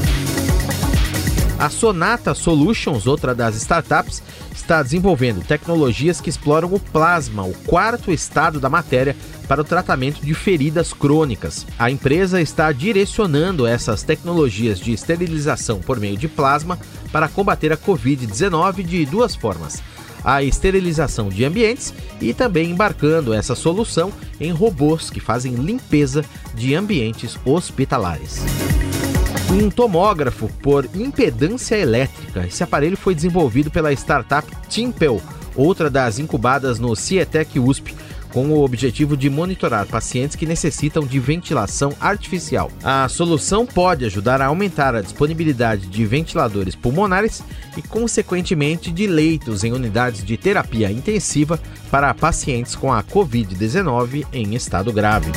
A 1.58 1.68
Sonata 1.68 2.34
Solutions, 2.34 3.08
outra 3.08 3.34
das 3.34 3.56
startups, 3.56 4.22
está 4.54 4.80
desenvolvendo 4.80 5.44
tecnologias 5.44 6.20
que 6.20 6.30
exploram 6.30 6.72
o 6.72 6.78
plasma, 6.78 7.42
o 7.42 7.52
quarto 7.66 8.12
estado 8.12 8.60
da 8.60 8.68
matéria, 8.70 9.16
para 9.48 9.60
o 9.60 9.64
tratamento 9.64 10.24
de 10.24 10.34
feridas 10.34 10.92
crônicas. 10.92 11.66
A 11.76 11.90
empresa 11.90 12.40
está 12.40 12.70
direcionando 12.70 13.66
essas 13.66 14.04
tecnologias 14.04 14.78
de 14.78 14.92
esterilização 14.92 15.80
por 15.80 15.98
meio 15.98 16.16
de 16.16 16.28
plasma 16.28 16.78
para 17.10 17.28
combater 17.28 17.72
a 17.72 17.76
Covid-19 17.76 18.84
de 18.84 19.04
duas 19.04 19.34
formas 19.34 19.82
a 20.24 20.42
esterilização 20.42 21.28
de 21.28 21.44
ambientes 21.44 21.94
e 22.20 22.34
também 22.34 22.70
embarcando 22.70 23.32
essa 23.32 23.54
solução 23.54 24.12
em 24.40 24.50
robôs 24.50 25.10
que 25.10 25.20
fazem 25.20 25.54
limpeza 25.54 26.24
de 26.54 26.74
ambientes 26.74 27.38
hospitalares. 27.44 28.42
Um 29.50 29.70
tomógrafo 29.70 30.48
por 30.62 30.88
impedância 30.94 31.76
elétrica. 31.76 32.46
Esse 32.46 32.62
aparelho 32.62 32.96
foi 32.96 33.14
desenvolvido 33.14 33.70
pela 33.70 33.92
startup 33.92 34.46
Timpel, 34.68 35.20
outra 35.56 35.90
das 35.90 36.18
incubadas 36.18 36.78
no 36.78 36.94
Cietec 36.94 37.58
USP 37.58 37.94
com 38.32 38.50
o 38.50 38.62
objetivo 38.62 39.16
de 39.16 39.30
monitorar 39.30 39.86
pacientes 39.86 40.36
que 40.36 40.46
necessitam 40.46 41.04
de 41.04 41.18
ventilação 41.18 41.92
artificial. 42.00 42.70
A 42.82 43.08
solução 43.08 43.66
pode 43.66 44.04
ajudar 44.04 44.40
a 44.40 44.46
aumentar 44.46 44.94
a 44.94 45.02
disponibilidade 45.02 45.86
de 45.86 46.04
ventiladores 46.04 46.74
pulmonares 46.74 47.42
e, 47.76 47.82
consequentemente, 47.82 48.90
de 48.90 49.06
leitos 49.06 49.64
em 49.64 49.72
unidades 49.72 50.24
de 50.24 50.36
terapia 50.36 50.90
intensiva 50.90 51.58
para 51.90 52.14
pacientes 52.14 52.74
com 52.74 52.92
a 52.92 53.02
Covid-19 53.02 54.26
em 54.32 54.54
estado 54.54 54.92
grave. 54.92 55.32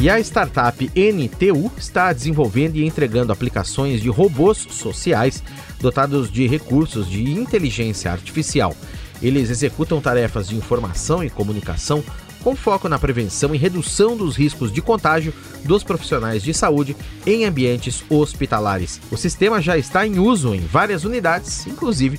E 0.00 0.08
a 0.08 0.18
startup 0.18 0.90
NTU 0.96 1.70
está 1.76 2.10
desenvolvendo 2.10 2.76
e 2.76 2.86
entregando 2.86 3.32
aplicações 3.32 4.00
de 4.00 4.08
robôs 4.08 4.56
sociais 4.56 5.42
dotados 5.78 6.32
de 6.32 6.46
recursos 6.46 7.06
de 7.06 7.22
inteligência 7.22 8.10
artificial 8.10 8.74
eles 9.22 9.50
executam 9.50 10.00
tarefas 10.00 10.48
de 10.48 10.56
informação 10.56 11.22
e 11.22 11.30
comunicação 11.30 12.02
com 12.42 12.56
foco 12.56 12.88
na 12.88 12.98
prevenção 12.98 13.54
e 13.54 13.58
redução 13.58 14.16
dos 14.16 14.34
riscos 14.34 14.72
de 14.72 14.80
contágio 14.80 15.34
dos 15.62 15.84
profissionais 15.84 16.42
de 16.42 16.54
saúde 16.54 16.96
em 17.26 17.44
ambientes 17.44 18.02
hospitalares. 18.08 18.98
O 19.10 19.16
sistema 19.16 19.60
já 19.60 19.76
está 19.76 20.06
em 20.06 20.18
uso 20.18 20.54
em 20.54 20.60
várias 20.60 21.04
unidades, 21.04 21.66
inclusive 21.66 22.18